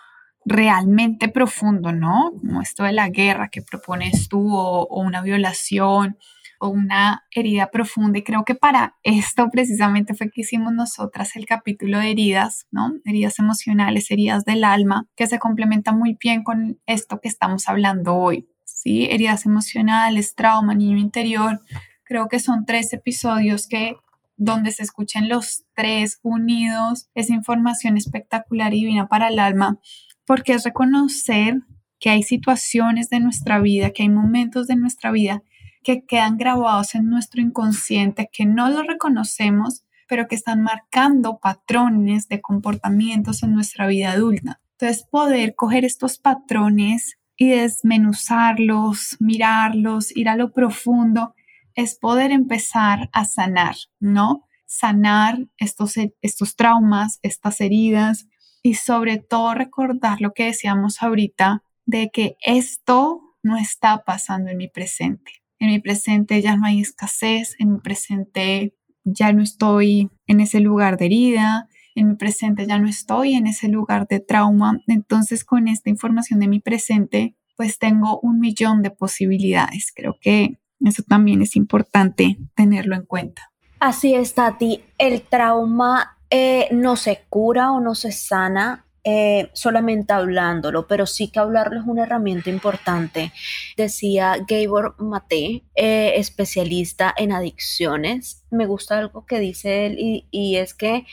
realmente 0.44 1.28
profundo, 1.28 1.90
¿no? 1.92 2.32
Como 2.38 2.60
esto 2.60 2.84
de 2.84 2.92
la 2.92 3.08
guerra 3.08 3.48
que 3.48 3.62
propones 3.62 4.28
tú 4.28 4.54
o, 4.54 4.86
o 4.86 5.00
una 5.00 5.22
violación 5.22 6.18
una 6.60 7.24
herida 7.30 7.70
profunda 7.70 8.18
y 8.18 8.22
creo 8.22 8.44
que 8.44 8.54
para 8.54 8.96
esto 9.02 9.48
precisamente 9.50 10.14
fue 10.14 10.30
que 10.30 10.42
hicimos 10.42 10.72
nosotras 10.72 11.36
el 11.36 11.46
capítulo 11.46 11.98
de 11.98 12.10
heridas, 12.10 12.66
¿no? 12.70 12.92
Heridas 13.04 13.38
emocionales, 13.38 14.10
heridas 14.10 14.44
del 14.44 14.64
alma, 14.64 15.06
que 15.16 15.26
se 15.26 15.38
complementa 15.38 15.92
muy 15.92 16.16
bien 16.20 16.42
con 16.42 16.80
esto 16.86 17.20
que 17.20 17.28
estamos 17.28 17.68
hablando 17.68 18.14
hoy, 18.16 18.48
¿sí? 18.64 19.06
Heridas 19.10 19.46
emocionales, 19.46 20.34
trauma, 20.34 20.74
niño 20.74 20.98
interior. 20.98 21.60
Creo 22.04 22.28
que 22.28 22.40
son 22.40 22.64
tres 22.66 22.92
episodios 22.92 23.66
que 23.66 23.96
donde 24.36 24.72
se 24.72 24.82
escuchen 24.82 25.28
los 25.28 25.64
tres 25.74 26.18
unidos, 26.22 27.08
es 27.14 27.30
información 27.30 27.96
espectacular 27.96 28.74
y 28.74 28.80
divina 28.80 29.06
para 29.06 29.28
el 29.28 29.38
alma, 29.38 29.78
porque 30.26 30.54
es 30.54 30.64
reconocer 30.64 31.60
que 32.00 32.10
hay 32.10 32.22
situaciones 32.22 33.08
de 33.10 33.20
nuestra 33.20 33.60
vida, 33.60 33.90
que 33.90 34.02
hay 34.02 34.08
momentos 34.08 34.66
de 34.66 34.76
nuestra 34.76 35.10
vida 35.10 35.42
que 35.84 36.04
quedan 36.04 36.36
grabados 36.36 36.96
en 36.96 37.08
nuestro 37.08 37.40
inconsciente, 37.40 38.28
que 38.32 38.46
no 38.46 38.68
lo 38.68 38.82
reconocemos, 38.82 39.84
pero 40.08 40.26
que 40.26 40.34
están 40.34 40.62
marcando 40.62 41.38
patrones 41.38 42.26
de 42.28 42.40
comportamientos 42.40 43.42
en 43.42 43.54
nuestra 43.54 43.86
vida 43.86 44.12
adulta. 44.12 44.60
Entonces, 44.72 45.06
poder 45.08 45.54
coger 45.54 45.84
estos 45.84 46.18
patrones 46.18 47.18
y 47.36 47.50
desmenuzarlos, 47.50 49.16
mirarlos, 49.20 50.14
ir 50.16 50.28
a 50.28 50.36
lo 50.36 50.52
profundo, 50.52 51.34
es 51.74 51.96
poder 51.96 52.32
empezar 52.32 53.10
a 53.12 53.24
sanar, 53.24 53.76
¿no? 54.00 54.48
Sanar 54.66 55.46
estos, 55.58 55.94
estos 56.22 56.56
traumas, 56.56 57.18
estas 57.22 57.60
heridas 57.60 58.26
y 58.62 58.74
sobre 58.74 59.18
todo 59.18 59.54
recordar 59.54 60.20
lo 60.20 60.32
que 60.32 60.46
decíamos 60.46 61.02
ahorita 61.02 61.62
de 61.86 62.10
que 62.10 62.36
esto 62.40 63.36
no 63.42 63.56
está 63.56 64.04
pasando 64.04 64.50
en 64.50 64.56
mi 64.56 64.68
presente 64.68 65.43
en 65.58 65.70
mi 65.70 65.78
presente 65.78 66.40
ya 66.42 66.56
no 66.56 66.66
hay 66.66 66.80
escasez, 66.80 67.56
en 67.58 67.72
mi 67.72 67.78
presente 67.78 68.74
ya 69.04 69.32
no 69.32 69.42
estoy 69.42 70.10
en 70.26 70.40
ese 70.40 70.60
lugar 70.60 70.96
de 70.96 71.06
herida, 71.06 71.68
en 71.94 72.08
mi 72.08 72.14
presente 72.16 72.66
ya 72.66 72.78
no 72.78 72.88
estoy 72.88 73.34
en 73.34 73.46
ese 73.46 73.68
lugar 73.68 74.06
de 74.08 74.20
trauma. 74.20 74.80
Entonces 74.86 75.44
con 75.44 75.68
esta 75.68 75.90
información 75.90 76.40
de 76.40 76.48
mi 76.48 76.60
presente, 76.60 77.36
pues 77.56 77.78
tengo 77.78 78.18
un 78.20 78.40
millón 78.40 78.82
de 78.82 78.90
posibilidades. 78.90 79.92
Creo 79.94 80.16
que 80.20 80.58
eso 80.80 81.02
también 81.02 81.42
es 81.42 81.56
importante 81.56 82.38
tenerlo 82.54 82.96
en 82.96 83.04
cuenta. 83.04 83.52
Así 83.78 84.14
es, 84.14 84.34
Tati. 84.34 84.82
El 84.98 85.22
trauma 85.22 86.18
eh, 86.30 86.68
no 86.72 86.96
se 86.96 87.22
cura 87.28 87.72
o 87.72 87.80
no 87.80 87.94
se 87.94 88.12
sana 88.12 88.83
eh, 89.04 89.50
solamente 89.52 90.14
hablándolo, 90.14 90.86
pero 90.86 91.06
sí 91.06 91.28
que 91.28 91.38
hablarlo 91.38 91.80
es 91.80 91.86
una 91.86 92.04
herramienta 92.04 92.48
importante. 92.48 93.32
Decía 93.76 94.36
Gabor 94.48 94.96
Mate, 94.98 95.64
eh, 95.74 96.12
especialista 96.16 97.14
en 97.16 97.32
adicciones. 97.32 98.42
Me 98.50 98.66
gusta 98.66 98.98
algo 98.98 99.26
que 99.26 99.40
dice 99.40 99.86
él 99.86 99.96
y, 99.98 100.26
y 100.30 100.56
es 100.56 100.72
que 100.72 101.04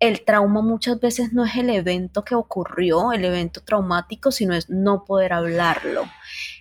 el 0.00 0.24
trauma 0.24 0.60
muchas 0.60 1.00
veces 1.00 1.32
no 1.32 1.44
es 1.44 1.54
el 1.56 1.70
evento 1.70 2.24
que 2.24 2.34
ocurrió, 2.34 3.12
el 3.12 3.24
evento 3.24 3.62
traumático, 3.62 4.32
sino 4.32 4.54
es 4.54 4.68
no 4.68 5.04
poder 5.04 5.32
hablarlo. 5.32 6.04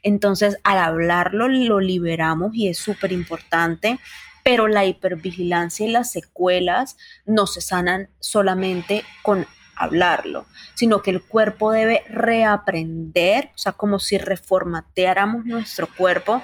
Entonces, 0.04 0.58
al 0.64 0.78
hablarlo, 0.78 1.48
lo 1.48 1.80
liberamos 1.80 2.56
y 2.56 2.70
es 2.70 2.78
súper 2.78 3.12
importante 3.12 4.00
pero 4.46 4.68
la 4.68 4.86
hipervigilancia 4.86 5.88
y 5.88 5.92
las 5.92 6.12
secuelas 6.12 6.98
no 7.26 7.48
se 7.48 7.62
sanan 7.62 8.12
solamente 8.20 9.04
con 9.24 9.48
hablarlo, 9.76 10.46
sino 10.74 11.02
que 11.02 11.12
el 11.12 11.22
cuerpo 11.22 11.72
debe 11.72 12.04
reaprender, 12.10 13.52
o 13.54 13.58
sea, 13.58 13.72
como 13.72 14.00
si 14.00 14.18
reformateáramos 14.18 15.46
nuestro 15.46 15.88
cuerpo, 15.88 16.42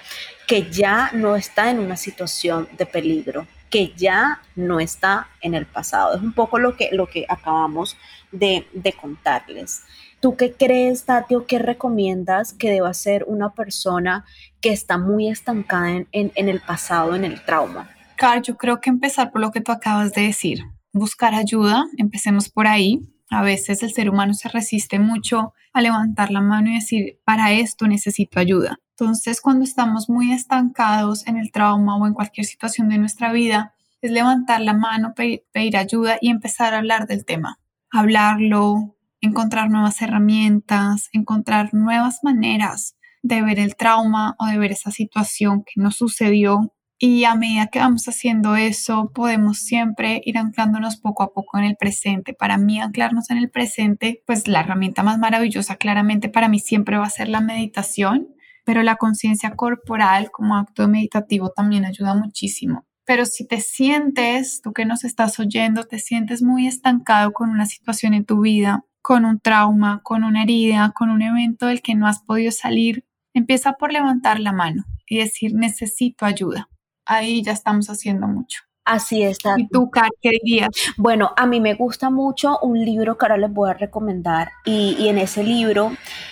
que 0.48 0.70
ya 0.70 1.12
no 1.14 1.36
está 1.36 1.70
en 1.70 1.80
una 1.80 1.96
situación 1.96 2.68
de 2.78 2.86
peligro, 2.86 3.48
que 3.70 3.94
ya 3.96 4.42
no 4.56 4.80
está 4.80 5.30
en 5.42 5.56
el 5.56 5.66
pasado. 5.66 6.16
Es 6.16 6.22
un 6.22 6.34
poco 6.34 6.60
lo 6.60 6.76
que, 6.76 6.90
lo 6.92 7.08
que 7.08 7.26
acabamos 7.28 7.98
de, 8.32 8.68
contarles. 9.00 9.84
¿Tú 10.20 10.36
qué 10.36 10.54
crees, 10.54 11.06
Tati, 11.06 11.36
o 11.36 11.48
qué 11.48 11.58
recomiendas 11.58 12.54
que 12.54 12.70
deba 12.70 12.94
ser 12.94 13.24
una 13.28 13.54
persona 13.54 14.26
que 14.60 14.72
está 14.72 14.98
muy 14.98 15.30
estancada 15.30 15.90
en, 15.90 16.08
en 16.12 16.50
el 16.50 16.60
pasado, 16.60 17.16
en 17.16 17.24
el 17.24 17.44
trauma? 17.44 17.90
Car, 18.18 18.42
yo 18.42 18.58
creo 18.58 18.82
que 18.82 18.90
empezar 18.90 19.32
por 19.32 19.42
lo 19.42 19.52
que 19.52 19.62
tú 19.62 19.72
acabas 19.72 20.14
de 20.14 20.22
decir, 20.22 20.60
buscar 20.94 21.34
ayuda, 21.34 21.86
empecemos 21.98 22.50
por 22.50 22.68
ahí. 22.68 23.00
A 23.32 23.42
veces 23.42 23.82
el 23.82 23.92
ser 23.92 24.10
humano 24.10 24.34
se 24.34 24.50
resiste 24.50 25.00
mucho 25.00 25.54
a 25.72 25.82
levantar 25.82 26.32
la 26.32 26.42
mano 26.42 26.70
y 26.70 26.76
decir, 26.76 27.20
para 27.24 27.54
esto 27.54 27.88
necesito 27.88 28.40
ayuda. 28.40 28.78
Entonces, 28.90 29.40
cuando 29.40 29.64
estamos 29.64 30.10
muy 30.10 30.34
estancados 30.34 31.26
en 31.26 31.38
el 31.38 31.52
trauma 31.52 31.96
o 31.96 32.06
en 32.06 32.14
cualquier 32.14 32.46
situación 32.46 32.90
de 32.90 32.98
nuestra 32.98 33.32
vida, 33.32 33.74
es 34.02 34.12
levantar 34.12 34.60
la 34.60 34.74
mano, 34.74 35.14
pedir, 35.16 35.78
ayuda 35.78 36.18
y 36.20 36.30
empezar 36.30 36.74
a 36.74 36.80
hablar 36.80 37.08
del 37.08 37.24
tema. 37.24 37.58
Hablarlo, 37.90 38.98
encontrar 39.22 39.70
nuevas 39.70 40.02
herramientas, 40.02 41.10
encontrar 41.14 41.74
nuevas 41.74 42.20
maneras 42.24 42.98
de 43.24 43.42
ver 43.42 43.60
el 43.60 43.78
trauma 43.78 44.36
o 44.40 44.48
de 44.48 44.58
ver 44.58 44.74
esa 44.74 44.92
situación 44.92 45.64
que 45.64 45.80
nos 45.80 45.96
sucedió. 45.96 46.74
Y 47.04 47.24
a 47.24 47.34
medida 47.34 47.66
que 47.66 47.80
vamos 47.80 48.08
haciendo 48.08 48.56
eso, 48.56 49.12
podemos 49.12 49.58
siempre 49.58 50.22
ir 50.24 50.38
anclándonos 50.38 50.98
poco 50.98 51.24
a 51.24 51.34
poco 51.34 51.58
en 51.58 51.64
el 51.64 51.76
presente. 51.76 52.36
Para 52.36 52.60
mí, 52.60 52.80
anclarnos 52.80 53.32
en 53.32 53.40
el 53.40 53.50
presente, 53.50 54.22
pues 54.28 54.48
la 54.48 54.60
herramienta 54.60 55.02
más 55.02 55.18
maravillosa 55.18 55.78
claramente 55.78 56.30
para 56.30 56.48
mí 56.48 56.60
siempre 56.60 57.00
va 57.00 57.06
a 57.06 57.10
ser 57.10 57.28
la 57.28 57.42
meditación, 57.42 58.28
pero 58.66 58.84
la 58.84 58.98
conciencia 58.98 59.56
corporal 59.56 60.30
como 60.30 60.56
acto 60.56 60.88
meditativo 60.88 61.50
también 61.50 61.86
ayuda 61.86 62.14
muchísimo. 62.14 62.86
Pero 63.04 63.26
si 63.26 63.48
te 63.48 63.62
sientes, 63.62 64.62
tú 64.62 64.72
que 64.72 64.86
nos 64.86 65.04
estás 65.04 65.40
oyendo, 65.40 65.86
te 65.86 65.98
sientes 65.98 66.44
muy 66.44 66.68
estancado 66.68 67.34
con 67.34 67.50
una 67.50 67.66
situación 67.66 68.14
en 68.14 68.26
tu 68.26 68.42
vida, 68.42 68.86
con 69.02 69.26
un 69.26 69.40
trauma, 69.40 70.02
con 70.04 70.24
una 70.24 70.44
herida, 70.44 70.94
con 70.96 71.10
un 71.10 71.24
evento 71.24 71.66
del 71.66 71.82
que 71.82 71.96
no 71.96 72.06
has 72.06 72.22
podido 72.22 72.52
salir, 72.52 73.06
empieza 73.34 73.74
por 73.74 73.92
levantar 73.92 74.40
la 74.40 74.52
mano 74.52 74.84
y 75.08 75.18
decir 75.18 75.56
necesito 75.56 76.28
ayuda. 76.28 76.68
Ahí 77.06 77.42
ya 77.44 77.52
estamos 77.52 77.88
haciendo 77.90 78.28
mucho. 78.28 78.62
Así 78.84 79.22
es. 79.22 79.38
¿Y 79.58 79.68
tú, 79.68 79.92
qué 80.22 80.32
dirías? 80.44 80.70
Bueno, 80.98 81.34
a 81.38 81.46
mí 81.46 81.60
me 81.60 81.76
gusta 81.76 82.10
mucho 82.10 82.58
un 82.60 82.84
libro 82.84 83.18
que 83.18 83.26
ahora 83.26 83.38
les 83.38 83.52
voy 83.52 83.70
a 83.70 83.74
recomendar 83.74 84.52
y, 84.66 84.96
y 85.00 85.08
en 85.08 85.20
ese 85.20 85.44
libro 85.44 85.92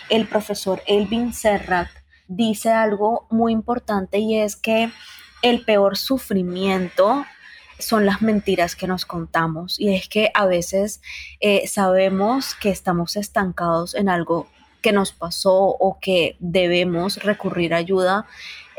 el 0.10 0.27
profesor 0.27 0.82
Elvin 0.88 1.32
Serrat 1.32 1.89
dice 2.27 2.71
algo 2.71 3.27
muy 3.29 3.53
importante 3.53 4.17
y 4.17 4.39
es 4.39 4.55
que 4.55 4.91
el 5.41 5.63
peor 5.63 5.97
sufrimiento 5.97 7.25
son 7.79 8.05
las 8.05 8.21
mentiras 8.21 8.75
que 8.75 8.88
nos 8.88 9.05
contamos. 9.05 9.79
Y 9.79 9.95
es 9.95 10.08
que 10.08 10.32
a 10.34 10.45
veces 10.45 11.01
eh, 11.39 11.67
sabemos 11.67 12.55
que 12.55 12.69
estamos 12.69 13.15
estancados 13.15 13.95
en 13.95 14.10
algo 14.10 14.47
que 14.82 14.91
nos 14.91 15.12
pasó 15.12 15.55
o 15.58 15.97
que 15.99 16.38
debemos 16.39 17.17
recurrir 17.17 17.73
a 17.73 17.77
ayuda, 17.77 18.25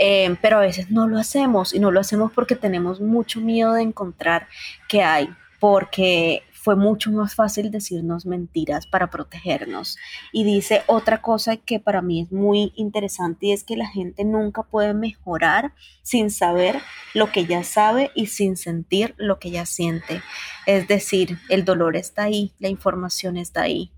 eh, 0.03 0.35
pero 0.41 0.57
a 0.57 0.61
veces 0.61 0.91
no 0.91 1.07
lo 1.07 1.19
hacemos 1.19 1.75
y 1.75 1.79
no 1.79 1.91
lo 1.91 2.01
hacemos 2.01 2.33
porque 2.33 2.57
tenemos 2.57 3.03
mucho 3.03 3.39
miedo 3.39 3.75
de 3.75 3.83
encontrar 3.83 4.49
qué 4.89 5.03
hay, 5.03 5.29
porque 5.61 6.43
fue 6.55 6.75
mucho 6.75 7.13
más 7.13 7.35
fácil 7.35 7.71
decirnos 7.71 8.25
mentiras 8.25 8.87
para 8.87 9.11
protegernos. 9.11 9.99
Y 10.33 10.45
dice 10.45 10.85
otra 10.87 11.21
cosa 11.21 11.59
que 11.59 11.81
para 11.81 12.01
mí 12.01 12.23
es 12.23 12.33
muy 12.33 12.73
interesante 12.77 13.49
y 13.49 13.53
es 13.53 13.63
que 13.63 13.77
la 13.77 13.89
gente 13.89 14.25
nunca 14.25 14.63
puede 14.63 14.95
mejorar 14.95 15.75
sin 16.03 16.31
saber 16.31 16.81
lo 17.13 17.31
que 17.31 17.45
ya 17.45 17.63
sabe 17.63 18.11
y 18.15 18.29
sin 18.29 18.57
sentir 18.57 19.15
lo 19.19 19.39
que 19.39 19.51
ya 19.51 19.67
siente. 19.67 20.23
Es 20.65 20.89
decir, 20.89 21.39
el 21.51 21.67
dolor 21.67 21.95
está 21.95 22.23
ahí, 22.23 22.55
la 22.59 22.69
información 22.69 23.37
está 23.37 23.63
ahí. 23.63 23.93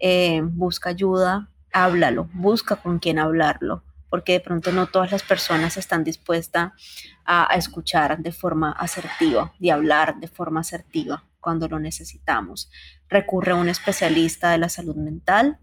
Eh, 0.00 0.40
busca 0.42 0.90
ayuda, 0.90 1.48
háblalo, 1.72 2.28
busca 2.32 2.74
con 2.74 2.98
quién 2.98 3.20
hablarlo 3.20 3.84
porque 4.14 4.34
de 4.34 4.40
pronto 4.40 4.70
no 4.70 4.86
todas 4.86 5.10
las 5.10 5.24
personas 5.24 5.76
están 5.76 6.04
dispuestas 6.04 6.70
a, 7.24 7.48
escuchar 7.56 8.16
de 8.20 8.30
forma 8.30 8.70
asertiva 8.70 9.52
y 9.58 9.70
hablar 9.70 10.20
de 10.20 10.28
forma 10.28 10.60
asertiva 10.60 11.24
cuando 11.40 11.66
lo 11.66 11.80
necesitamos. 11.80 12.70
Recurre 13.08 13.50
a 13.50 13.56
un 13.56 13.68
especialista 13.68 14.52
de 14.52 14.58
la 14.58 14.68
salud 14.68 14.94
mental 14.94 15.58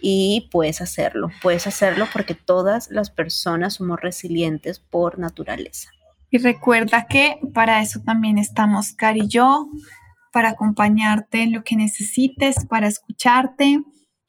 y 0.00 0.48
puedes 0.50 0.80
hacerlo. 0.80 1.28
Puedes 1.42 1.66
hacerlo 1.66 2.08
porque 2.10 2.34
todas 2.34 2.90
las 2.90 3.10
personas 3.10 3.74
somos 3.74 4.00
resilientes 4.00 4.80
por 4.80 5.18
naturaleza. 5.18 5.90
Y 6.30 6.38
recuerda 6.38 7.06
que 7.06 7.38
para 7.52 7.82
eso 7.82 8.00
también 8.00 8.38
estamos, 8.38 8.94
Cari 8.94 9.24
y 9.24 9.28
yo, 9.28 9.68
para 10.32 10.48
acompañarte 10.48 11.42
en 11.42 11.52
lo 11.52 11.64
que 11.64 11.76
necesites, 11.76 12.64
para 12.64 12.86
escucharte. 12.86 13.82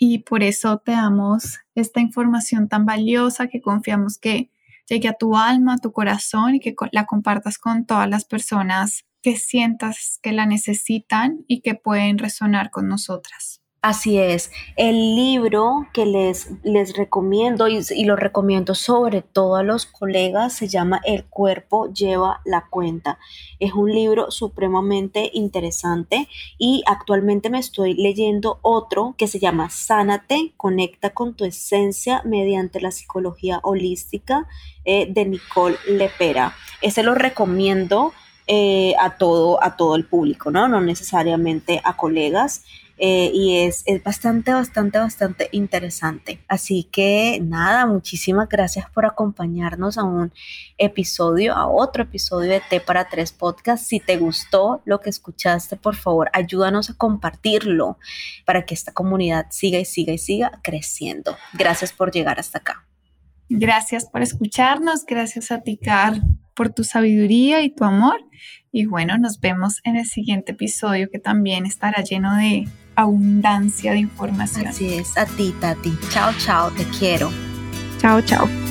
Y 0.04 0.18
por 0.24 0.42
eso 0.42 0.80
te 0.80 0.94
damos 0.94 1.60
esta 1.76 2.00
información 2.00 2.68
tan 2.68 2.88
valiosa 2.88 3.50
que 3.50 3.62
confiamos 3.62 4.18
que 4.18 4.50
llegue 4.90 5.08
a 5.08 5.14
tu 5.14 5.38
alma, 5.38 5.76
a 5.76 5.78
tu 5.78 5.92
corazón 5.92 6.56
y 6.56 6.60
que 6.60 6.74
la 6.92 7.06
compartas 7.06 7.60
con 7.60 7.86
todas 7.86 8.10
las 8.10 8.26
personas 8.26 9.06
que 9.22 9.36
sientas 9.36 10.18
que 10.24 10.32
la 10.32 10.48
necesitan 10.48 11.46
y 11.48 11.62
que 11.62 11.76
pueden 11.76 12.18
resonar 12.18 12.72
con 12.72 12.88
nosotras. 12.88 13.61
Así 13.84 14.20
es, 14.20 14.52
el 14.76 15.15
libro 15.15 15.88
que 15.91 16.06
les, 16.06 16.52
les 16.62 16.96
recomiendo 16.96 17.67
y, 17.67 17.82
lo 18.06 18.15
recomiendo 18.15 18.76
sobre 18.76 19.24
todo 19.24 19.56
a 19.56 19.63
los 19.63 19.88
colegas 19.88 20.54
se 20.54 20.67
llama 20.67 21.02
El 21.04 21.26
cuerpo 21.26 21.91
lleva 21.91 22.41
la 22.46 22.67
cuenta. 22.70 23.17
Es 23.60 23.74
un 23.74 23.91
libro 23.91 24.30
supremamente 24.30 25.32
interesante 25.34 26.30
y 26.60 26.84
actualmente 26.86 27.50
me 27.50 27.58
estoy 27.58 27.96
leyendo 27.96 28.60
otro 28.62 29.15
que 29.17 29.26
se 29.26 29.39
llama 29.39 29.72
Sánate, 29.72 30.54
conecta 30.58 31.10
con 31.10 31.34
tu 31.34 31.44
esencia 31.44 32.22
mediante 32.24 32.82
la 32.82 32.91
psicología 32.91 33.62
holística 33.63 34.48
eh, 34.86 35.08
de 35.10 35.26
Nicole 35.26 35.78
Lepera. 35.88 36.54
Ese 36.84 37.02
lo 37.02 37.15
recomiendo 37.15 38.13
eh, 38.46 38.96
a, 39.00 39.17
todo, 39.17 39.63
a 39.63 39.78
todo 39.78 39.96
el 39.96 40.06
público, 40.06 40.52
¿no? 40.52 40.67
No 40.67 40.82
necesariamente 40.82 41.80
a 41.84 41.96
colegas. 41.96 42.63
Eh, 43.04 43.32
y 43.34 43.58
es, 43.58 43.82
es, 43.88 44.04
bastante, 44.04 44.54
bastante, 44.54 45.00
bastante 45.00 45.50
interesante. 45.54 46.40
Así 46.48 46.84
que 46.84 47.40
nada, 47.42 47.88
muchísimas 47.88 48.48
gracias 48.48 48.88
por 48.92 49.08
acompañarnos 49.08 49.98
a 49.98 50.04
un 50.04 50.32
episodio, 50.78 51.56
a 51.56 51.68
otro 51.68 52.04
episodio 52.04 52.52
de 52.52 52.62
T 52.70 52.80
para 52.80 53.10
Tres 53.10 53.32
Podcast. 53.32 53.84
Si 53.84 54.00
te 54.00 54.18
gustó 54.18 54.84
lo 54.86 55.00
que 55.00 55.10
escuchaste, 55.10 55.78
por 55.78 55.96
favor, 55.96 56.30
ayúdanos 56.32 56.92
a 56.92 56.94
compartirlo 56.94 57.98
para 58.46 58.68
que 58.68 58.76
esta 58.76 58.92
comunidad 58.92 59.48
siga 59.50 59.80
y 59.80 59.86
siga 59.86 60.14
y 60.14 60.20
siga 60.20 60.60
creciendo. 60.62 61.36
Gracias 61.54 61.94
por 61.94 62.12
llegar 62.12 62.40
hasta 62.40 62.60
acá. 62.60 62.86
Gracias 63.50 64.06
por 64.06 64.22
escucharnos, 64.22 65.08
gracias 65.08 65.52
a 65.52 65.62
ti, 65.62 65.78
Car, 65.78 66.22
por 66.54 66.70
tu 66.70 66.84
sabiduría 66.84 67.64
y 67.64 67.74
tu 67.74 67.84
amor. 67.84 68.18
Y 68.72 68.86
bueno, 68.86 69.18
nos 69.18 69.40
vemos 69.40 69.82
en 69.86 69.96
el 69.96 70.06
siguiente 70.06 70.52
episodio 70.52 71.10
que 71.12 71.18
también 71.18 71.66
estará 71.66 72.04
lleno 72.04 72.36
de 72.38 72.68
abundancia 72.96 73.92
de 73.94 74.00
información. 74.00 74.68
Así 74.68 74.94
es, 74.94 75.18
a 75.18 75.26
ti, 75.26 75.54
Tati. 75.60 75.98
Chao, 76.10 76.34
chao, 76.40 76.72
te 76.72 76.86
quiero. 76.86 77.32
Chao, 78.00 78.22
chao. 78.22 78.71